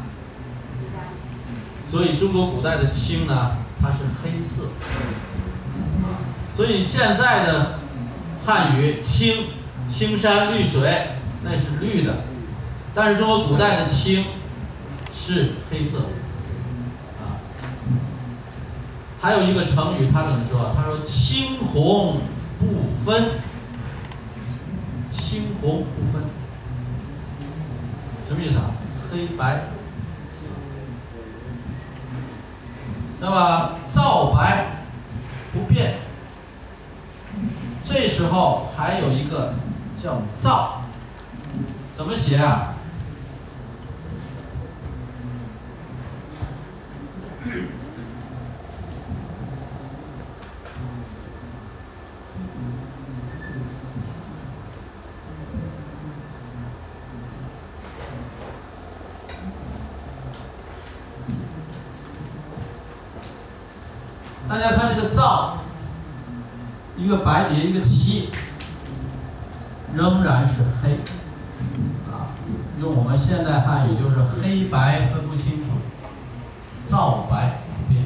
[1.86, 4.68] 所以中国古代的青呢，它是黑色。
[6.56, 7.80] 所以现在的
[8.46, 9.44] 汉语青，
[9.86, 11.08] 青山绿水，
[11.42, 12.20] 那是绿的。
[12.94, 14.24] 但是中国古代的青。
[15.26, 16.00] 是黑色，
[17.18, 17.40] 啊，
[19.18, 20.74] 还有一个成语，他怎么说？
[20.76, 22.20] 他说青红
[22.58, 23.40] 不分，
[25.08, 26.24] 青红不分，
[28.28, 28.72] 什么意思啊？
[29.10, 29.62] 黑白。
[33.18, 34.84] 那么皂白
[35.54, 36.00] 不变，
[37.82, 39.54] 这时候还有一个
[39.96, 40.82] 叫皂，
[41.96, 42.73] 怎么写啊？
[64.46, 65.58] 大家看这个皂，
[66.96, 68.30] 一个白底一个漆，
[69.94, 71.00] 仍然是黑，
[72.10, 72.32] 啊，
[72.80, 75.63] 用我们现代汉语就是黑白分不清，
[76.94, 78.04] 皂白不变，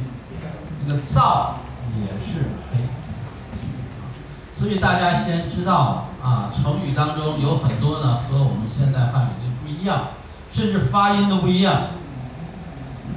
[0.87, 1.57] 这个皂
[2.01, 2.79] 也是黑，
[4.59, 10.05] 所以大家先知道啊，成语当中有很多呢和我们现代汉语的不一样，
[10.51, 11.83] 甚至发音都不一样，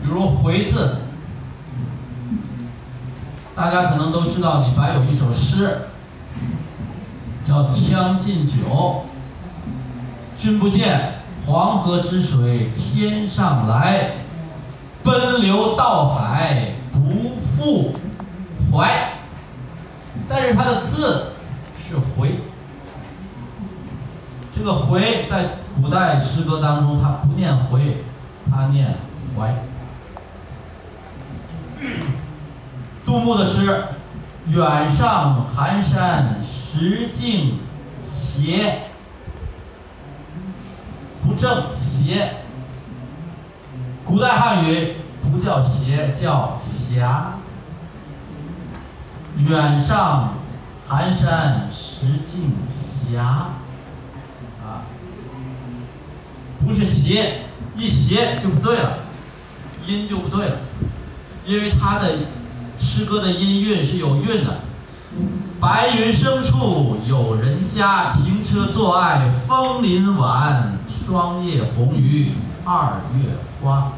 [0.04, 0.98] 比如“回”字。
[3.56, 5.84] 大家可能都知道，李白有一首诗，
[7.46, 8.56] 叫《将进酒》。
[10.36, 11.14] 君不见，
[11.46, 14.16] 黄河之水天上来，
[15.04, 17.96] 奔流到海不复
[18.72, 18.88] 回。
[20.28, 21.34] 但是它的字
[21.78, 22.40] 是“回”，
[24.56, 28.04] 这个“回”在古代诗歌当中，它不念“回”，
[28.50, 28.96] 它念
[29.38, 29.56] “怀”。
[33.06, 33.84] 杜牧的诗
[34.48, 37.60] ：“远上寒山石径
[38.04, 38.84] 斜，
[41.22, 42.36] 不正斜。
[44.04, 47.34] 古代汉语不叫斜，叫霞。
[49.48, 50.36] 远上
[50.88, 53.52] 寒山石径斜，啊，
[56.66, 57.44] 不是斜，
[57.78, 59.00] 一斜就不对了，
[59.88, 60.58] 音就不对了，
[61.46, 62.12] 因为他的。
[62.84, 64.62] 诗歌的音韵是有韵的，
[65.60, 72.32] 白云深处有人家，停车坐爱枫林晚，霜叶红于
[72.66, 73.94] 二月花。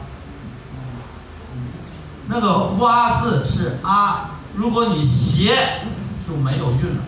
[2.27, 5.81] 那个蛙字是啊，如果你斜
[6.27, 7.03] 就没有韵了。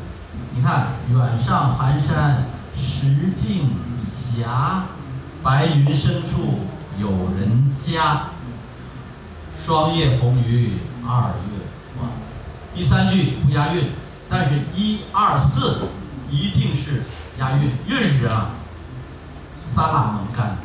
[0.53, 2.45] 你看，远上寒山
[2.75, 4.45] 石径斜，
[5.43, 6.59] 白云深处
[6.97, 8.27] 有人家，
[9.65, 11.65] 霜叶红于二月
[11.97, 12.07] 花。
[12.73, 13.91] 第三句不押韵，
[14.29, 15.89] 但是一二四
[16.29, 17.03] 一定是
[17.37, 18.51] 押韵，韵是啊，
[19.57, 20.57] 撒拉能干，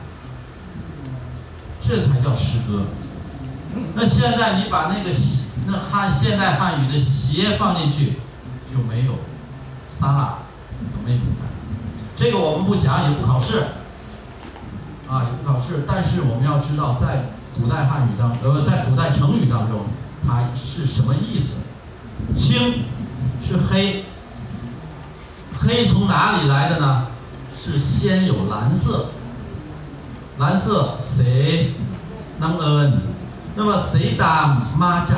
[1.90, 2.84] 这才叫诗歌。
[3.94, 5.10] 那现在你把那个
[5.66, 8.20] 那汉现代汉语的斜放进去，
[8.70, 9.14] 就没有
[9.88, 10.38] 撒拉，
[10.78, 11.50] 就没能干。
[12.14, 13.64] 这个我们不讲，也不考试，
[15.08, 15.84] 啊，也不考试。
[15.84, 19.86] 但是我们要知道，在古代汉语当呃，在古代成语当中，
[20.24, 21.54] 它是什么意思？
[22.32, 22.84] 青
[23.44, 24.04] 是黑，
[25.58, 27.08] 黑从哪里来的呢？
[27.60, 29.06] 是先有蓝色，
[30.38, 31.74] 蓝色谁
[32.38, 33.02] 能恩？
[33.54, 35.14] 那么谁打蚂蚱，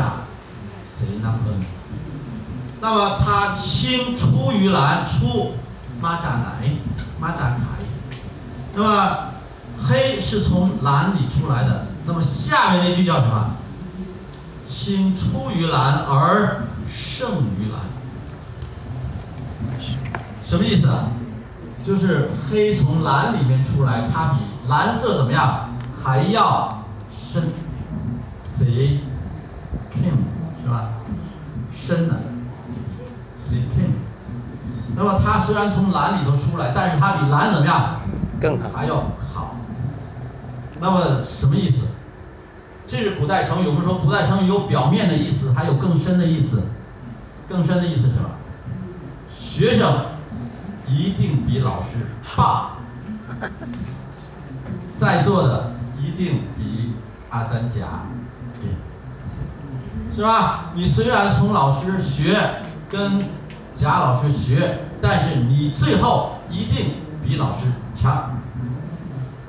[0.86, 1.64] 谁能恩？
[2.80, 5.54] 那么它青出于蓝，出
[6.02, 6.70] 蚂蚱奶，
[7.20, 7.64] 蚂蚱凯。
[8.74, 9.18] 那么
[9.78, 11.86] 黑是从蓝里出来的。
[12.06, 13.56] 那么下面那句叫什么？
[14.62, 16.66] 青出于蓝而。
[16.94, 17.80] 胜于蓝，
[20.44, 21.08] 什么意思啊？
[21.82, 24.40] 就是黑从蓝里面出来，它比
[24.72, 25.68] 蓝色怎么样？
[26.02, 26.82] 还要
[27.12, 27.42] 深
[28.42, 29.00] ，C
[29.92, 30.16] Kim
[30.64, 30.88] 是吧？
[31.76, 32.14] 深的
[33.44, 33.90] ，C Kim。
[34.96, 38.00] 那么它虽然从蓝里头出来，但是它比蓝怎么样？
[38.40, 38.96] 更好，还要
[39.34, 39.56] 好。
[40.80, 41.88] 那么什么意思？
[42.86, 43.68] 这是古代成语。
[43.68, 46.62] 我们说古代成语有表面的意思，还有更深的意思。
[47.46, 48.30] 更深的意思是什么？
[49.30, 50.06] 学生
[50.88, 51.88] 一定比老师
[52.34, 52.70] 棒，
[55.02, 56.92] 在座的一定比
[57.28, 58.04] 阿咱甲
[58.60, 58.70] 对，
[60.14, 60.70] 是吧？
[60.76, 63.20] 你虽然从老师学，跟
[63.74, 68.30] 贾老师学，但是你最后一定比老师强。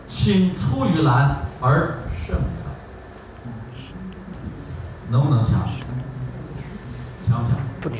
[0.10, 2.74] 青出于蓝而胜于蓝，
[5.12, 5.70] 能不能强？
[7.28, 7.60] 强不强？
[7.80, 8.00] 不强。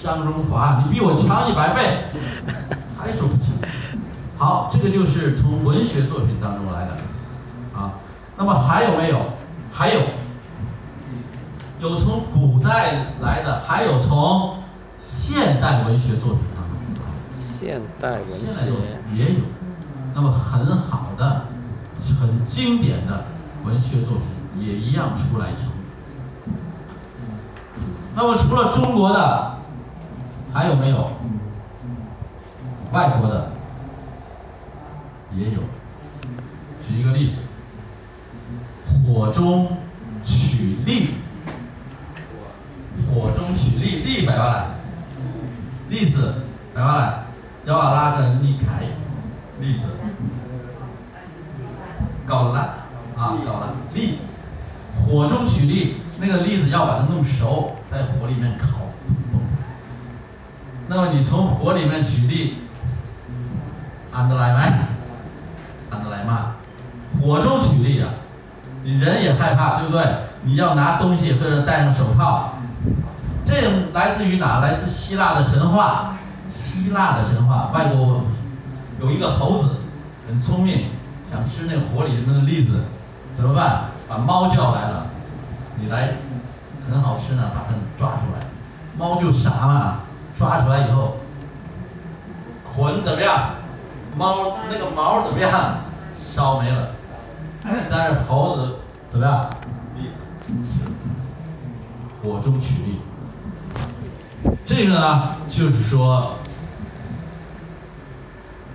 [0.00, 2.04] 张荣华，你比我强一百倍，
[2.98, 3.52] 还说不强？
[4.38, 6.92] 好，这个就是从文学作品当中来的，
[7.74, 7.94] 啊，
[8.36, 9.18] 那么还有没有？
[9.72, 10.00] 还有，
[11.80, 14.58] 有从古代来的，还有从
[14.98, 16.76] 现代文学作品当中。
[17.40, 19.40] 现代文现代作品也有，
[20.14, 21.46] 那么很好的、
[22.20, 23.24] 很经典的
[23.64, 25.64] 文学作品也一样出来成。
[28.14, 29.58] 那么除了中国的，
[30.52, 31.10] 还有没有
[32.92, 33.55] 外国的？
[35.36, 35.60] 也有。
[36.86, 37.36] 举一个例子，
[39.06, 39.76] 火中
[40.24, 41.08] 取栗。
[43.12, 44.64] 火中取栗，栗白話嚟，
[45.90, 46.34] 栗子
[46.74, 48.84] 白話嚟，有話拉個栗开，
[49.60, 49.84] 栗子，
[52.24, 52.64] 搞烂
[53.16, 54.18] 啊，搞烂栗，
[54.94, 58.78] 火中取栗，那个栗子要把它弄熟，在火里面烤。
[60.88, 62.54] 那么你从火里面取栗，
[64.10, 64.88] 安得来吗？
[65.90, 66.56] 安得来吗？
[67.20, 68.10] 火中取栗啊，
[68.82, 70.04] 你人也害怕，对不对？
[70.42, 72.54] 你要拿东西或者戴上手套。
[73.44, 73.54] 这
[73.94, 74.58] 来自于哪？
[74.58, 76.12] 来自希腊的神话。
[76.48, 78.22] 希腊的神话，外国
[79.00, 79.68] 有一个猴子，
[80.28, 80.86] 很聪明，
[81.30, 82.84] 想吃那火里的那个栗子，
[83.34, 83.84] 怎么办？
[84.08, 85.06] 把猫叫来了，
[85.76, 86.14] 你来，
[86.88, 88.46] 很好吃呢，把它抓出来。
[88.96, 89.96] 猫就傻嘛，
[90.38, 91.16] 抓出来以后，
[92.62, 93.50] 捆怎么样？
[94.16, 95.78] 猫那个毛怎么样？
[96.16, 96.90] 烧没了。
[97.90, 98.76] 但是猴子
[99.16, 99.48] 怎么样？
[102.22, 102.98] 火中取栗。
[104.62, 106.36] 这个呢，就是说，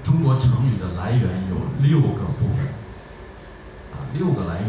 [0.04, 1.58] 中国成语的来源有
[1.88, 2.66] 六个部分，
[3.94, 4.68] 啊，六个来源，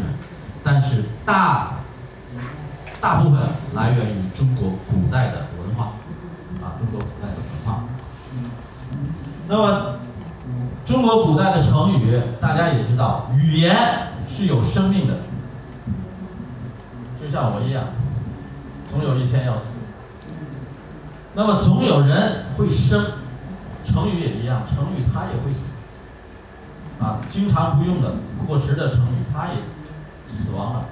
[0.63, 1.71] 但是大
[3.01, 3.41] 大部分
[3.73, 5.85] 来源于中国古代的文化，
[6.61, 7.83] 啊，中国古代的文化。
[9.47, 9.95] 那么，
[10.85, 13.75] 中国古代的成语，大家也知道，语言
[14.27, 15.17] 是有生命的，
[17.33, 17.85] 像我一样，
[18.87, 19.79] 总有一天要死。
[21.33, 23.03] 那么总有人会生，
[23.83, 25.73] 成语也一样，成语它也会死，
[27.01, 29.55] 啊，经常不用的过时的成语它也
[30.27, 30.85] 死亡了，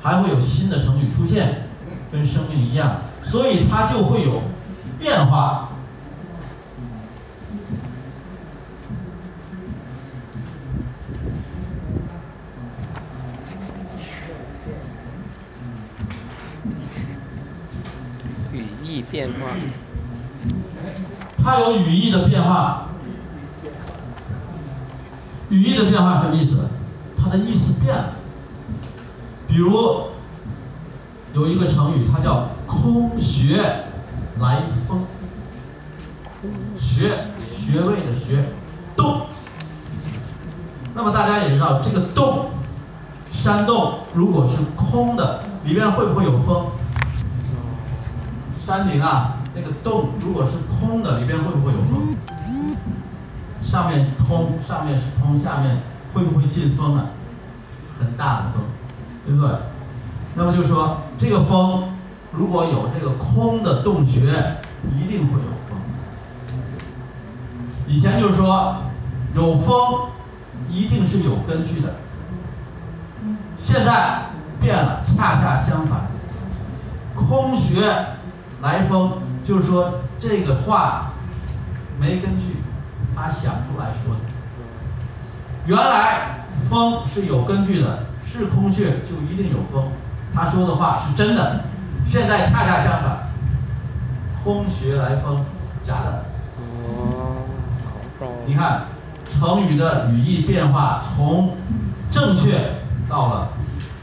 [0.00, 1.66] 还会有新的成语出现，
[2.10, 4.40] 跟生命一样，所以它就会有
[4.98, 5.68] 变化。
[18.52, 19.34] 语义变化，
[21.44, 22.88] 它有语义的变化。
[25.50, 26.56] 语义的变化什么意思？
[27.22, 28.14] 它的意思变了。
[29.46, 30.06] 比如
[31.34, 33.62] 有一个成语，它叫“空穴
[34.40, 35.04] 来风”。
[36.80, 37.10] 穴，
[37.54, 38.42] 穴位的穴，
[38.96, 39.26] 洞。
[40.94, 42.46] 那么大家也知道，这个洞，
[43.30, 46.66] 山洞如果是空的，里面会不会有风？
[48.64, 52.14] 山顶啊，那个洞如果是空的，里边会不会有风？
[53.60, 55.78] 上面通，上面是通，下面
[56.14, 57.06] 会不会进风啊？
[57.98, 58.62] 很大的风，
[59.26, 59.50] 对不对？
[60.36, 61.92] 那么就说这个风
[62.30, 64.20] 如果有这个空的洞穴，
[64.96, 65.78] 一定会有风。
[67.88, 68.76] 以前就是说
[69.34, 70.06] 有风，
[70.70, 71.94] 一定是有根据的。
[73.56, 74.22] 现在
[74.60, 76.02] 变了，恰恰相反，
[77.16, 78.06] 空穴。
[78.62, 81.10] 来风就是说这个话
[82.00, 82.56] 没根据，
[83.14, 84.20] 他想出来说的。
[85.66, 89.90] 原来风是有根据的，是空穴就一定有风，
[90.32, 91.64] 他说的话是真的。
[92.04, 93.30] 现在恰恰相反，
[94.42, 95.44] 空穴来风，
[95.82, 96.24] 假的。
[98.46, 98.86] 你看
[99.28, 101.56] 成语的语义变化，从
[102.10, 102.76] 正确
[103.08, 103.48] 到了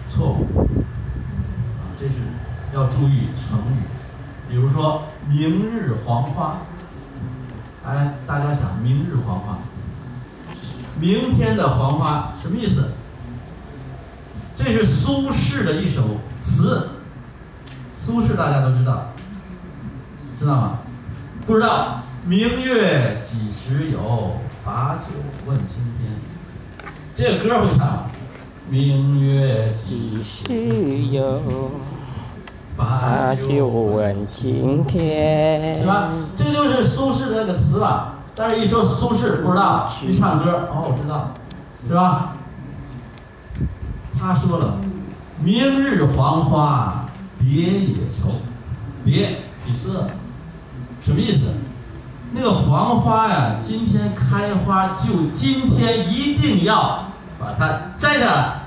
[0.10, 2.16] 错误，啊，这是
[2.74, 3.84] 要注意成语。
[4.50, 6.58] 比如说“明日黄花”，
[7.86, 9.60] 大家大家想“明日黄花”，
[11.00, 12.92] 明天的黄花什么意思？
[14.56, 16.90] 这是苏轼的一首词。
[17.96, 19.10] 苏轼大家都知道，
[20.38, 20.80] 知道吗？
[21.46, 22.02] 不知道。
[22.26, 24.34] 明月几时有？
[24.66, 25.08] 把酒
[25.46, 26.12] 问青天。
[27.16, 28.10] 这个歌会唱。
[28.70, 30.44] 明月几时
[31.12, 31.72] 有？
[32.80, 36.12] 把酒问青天，是吧？
[36.38, 38.14] 这就是苏轼的那个词了？
[38.34, 41.32] 但是一说苏轼不知道，一唱歌哦，我知道，
[41.86, 42.36] 是吧？
[44.18, 44.78] 他说了
[45.44, 47.06] ：“明日黄花
[47.38, 48.32] 别也愁，
[49.04, 50.08] 别底色，
[51.04, 51.48] 什么意思？
[52.32, 57.04] 那个黄花呀，今天开花，就今天一定要
[57.38, 57.68] 把它
[58.00, 58.62] 摘下来，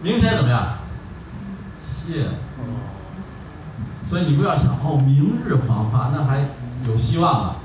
[0.00, 0.78] 明天怎么样？
[1.78, 2.30] 谢了。”
[4.06, 6.48] 所以你不要想哦，明日黄花那还
[6.86, 7.56] 有希望啊？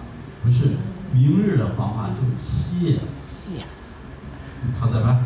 [0.43, 0.71] 不是，
[1.11, 3.51] 明日的黄花就谢了，谢
[4.79, 5.19] 好在吧？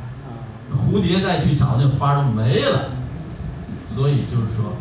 [0.74, 2.90] 蝴蝶再去找那花儿都没了，
[3.86, 4.74] 所以就是说，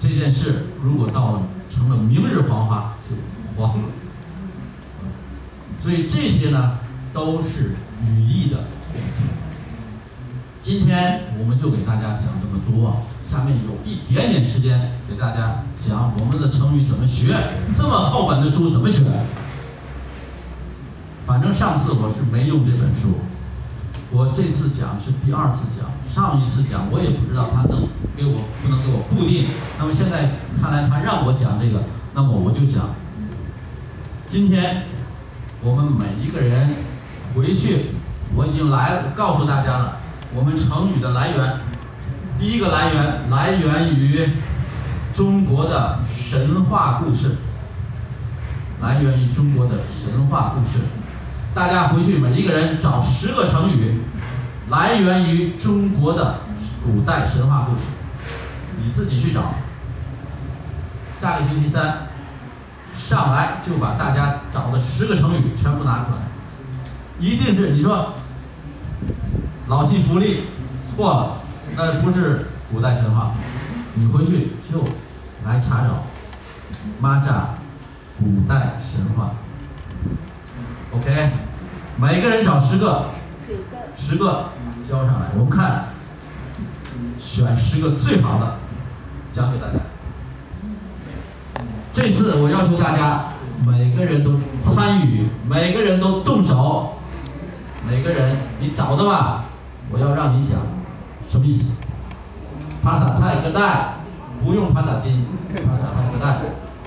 [0.00, 3.14] 这件事如果到成了明日黄花就
[3.56, 3.88] 黄了，
[5.78, 6.78] 所以这些呢
[7.12, 9.43] 都是语义的变现。
[10.64, 17.36] 今天我们就给大家讲这么多，下面有一点点时间给大家讲我们的成语怎么学，
[17.74, 19.04] 这么厚本的书怎么选。
[21.26, 23.18] 反正上次我是没用这本书，
[24.10, 27.86] 我这次讲是第二次讲，上一次讲我也不知道他能
[28.16, 30.30] 给我不能给我固定，那么现在
[30.62, 31.82] 看来他让我讲这个，
[32.14, 32.88] 那么我就想，
[34.26, 34.84] 今天
[35.62, 36.76] 我们每一个人
[37.34, 37.90] 回去，
[38.34, 39.98] 我已经来了告诉大家了，
[40.32, 41.60] 我们成语的来源，
[42.38, 44.28] 第一个来源来源于
[45.12, 47.36] 中国的神话故事，
[48.80, 50.84] 来源于中国的神话故事。
[51.54, 54.00] 大家回去每一个人找十个成语，
[54.70, 56.40] 来源于中国的
[56.84, 57.82] 古代神话故事，
[58.82, 59.54] 你自己去找。
[61.20, 62.08] 下个星期三
[62.92, 66.18] 上来就把大家找的十个成语全部拿出来，
[67.20, 68.14] 一定是你说
[69.66, 70.40] 老骥伏枥
[70.84, 71.36] 错了，
[71.74, 73.32] 那不是古代神话，
[73.94, 74.82] 你回去就
[75.44, 76.04] 来查找
[77.02, 77.32] 蚂蚱
[78.18, 79.30] 古代神话。
[80.92, 81.30] OK，
[81.96, 83.06] 每个人找十个，
[83.96, 84.50] 十个
[84.86, 85.86] 交上来，我们看
[87.16, 88.58] 选十个最好的
[89.32, 89.78] 讲给大家。
[91.92, 93.28] 这次我要求大家
[93.66, 96.98] 每个人都参与，每个人都动手，
[97.88, 99.44] 每个人你找的吧，
[99.94, 100.58] 我要让你讲
[101.28, 101.70] 什么意思？
[102.82, 103.94] 帕萨泰格代，
[104.44, 106.38] 不用帕萨金，帕萨泰格代，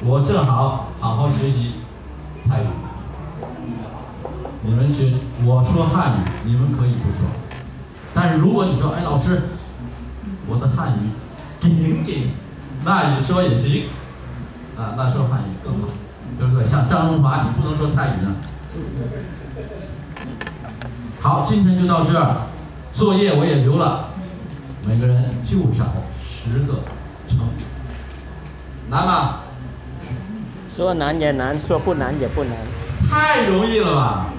[0.03, 1.75] 我正好好好学习
[2.49, 2.65] 泰语。
[4.63, 5.13] 你们学，
[5.45, 7.19] 我说汉语，你们可以不说。
[8.13, 9.43] 但是如果你说，哎，老师，
[10.45, 11.09] 我的汉语
[11.61, 12.31] 顶顶，
[12.83, 13.85] 那你说也行，
[14.77, 15.87] 啊，那说汉语更好，
[16.37, 16.65] 对不对？
[16.65, 18.35] 像张荣华，你不能说泰语呢。
[21.21, 22.35] 好，今天就到这儿，
[22.97, 24.09] 作业我也留了，
[24.83, 25.85] 每个人就找
[26.19, 26.79] 十个
[27.27, 27.61] 成语，
[28.89, 29.41] 难吗？
[30.67, 32.57] 说难也难，说不难也不难。
[33.07, 34.29] 太容易了吧，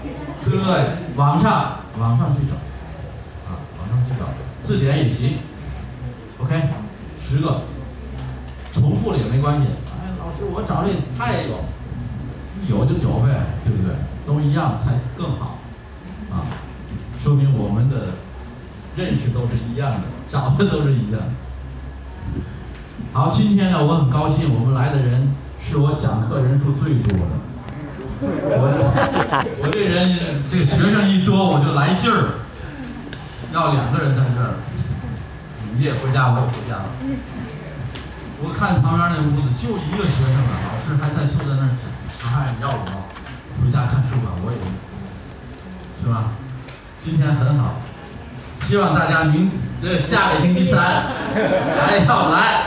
[0.44, 0.90] 对不对？
[1.14, 2.56] 网上网上去找，
[3.48, 4.26] 啊，网上去找，
[4.58, 5.38] 字典也行。
[6.40, 6.60] OK，
[7.22, 7.60] 十个，
[8.72, 9.68] 重复了也没关系。
[9.92, 11.60] 哎，老师，我找这他也有，
[12.68, 13.94] 有就有呗，对不对？
[14.26, 15.58] 都一样才更好，
[16.32, 16.42] 啊，
[17.20, 18.08] 说明我们的
[18.98, 21.30] 认识都是一样的，找的都是一样的。
[23.12, 25.32] 好，今天呢，我很高兴，我们来的人
[25.64, 27.38] 是我讲课人数最多的。
[28.20, 30.10] 我 我这人
[30.50, 32.42] 这个学生一多我就来劲儿，
[33.54, 34.58] 要两个人在这儿，
[35.76, 36.90] 你也回家我也回家了。
[38.42, 41.86] 我看旁边那屋子就一个学生了，老师还在坐在那儿讲，
[42.34, 43.06] 哎，要我
[43.62, 44.58] 回家看书吧，我也
[46.02, 46.34] 是吧？
[46.98, 47.78] 今天很好，
[48.68, 49.50] 希望大家明
[49.82, 50.78] 呃下个星期三
[51.32, 52.64] 还要来，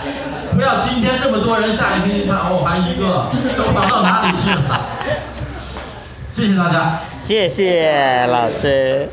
[0.56, 4.82] 不要今天这么多人，下个星期三哦还一个，都跑到哪里去了？
[6.32, 7.02] 谢谢大家。
[7.22, 9.08] 谢谢老师。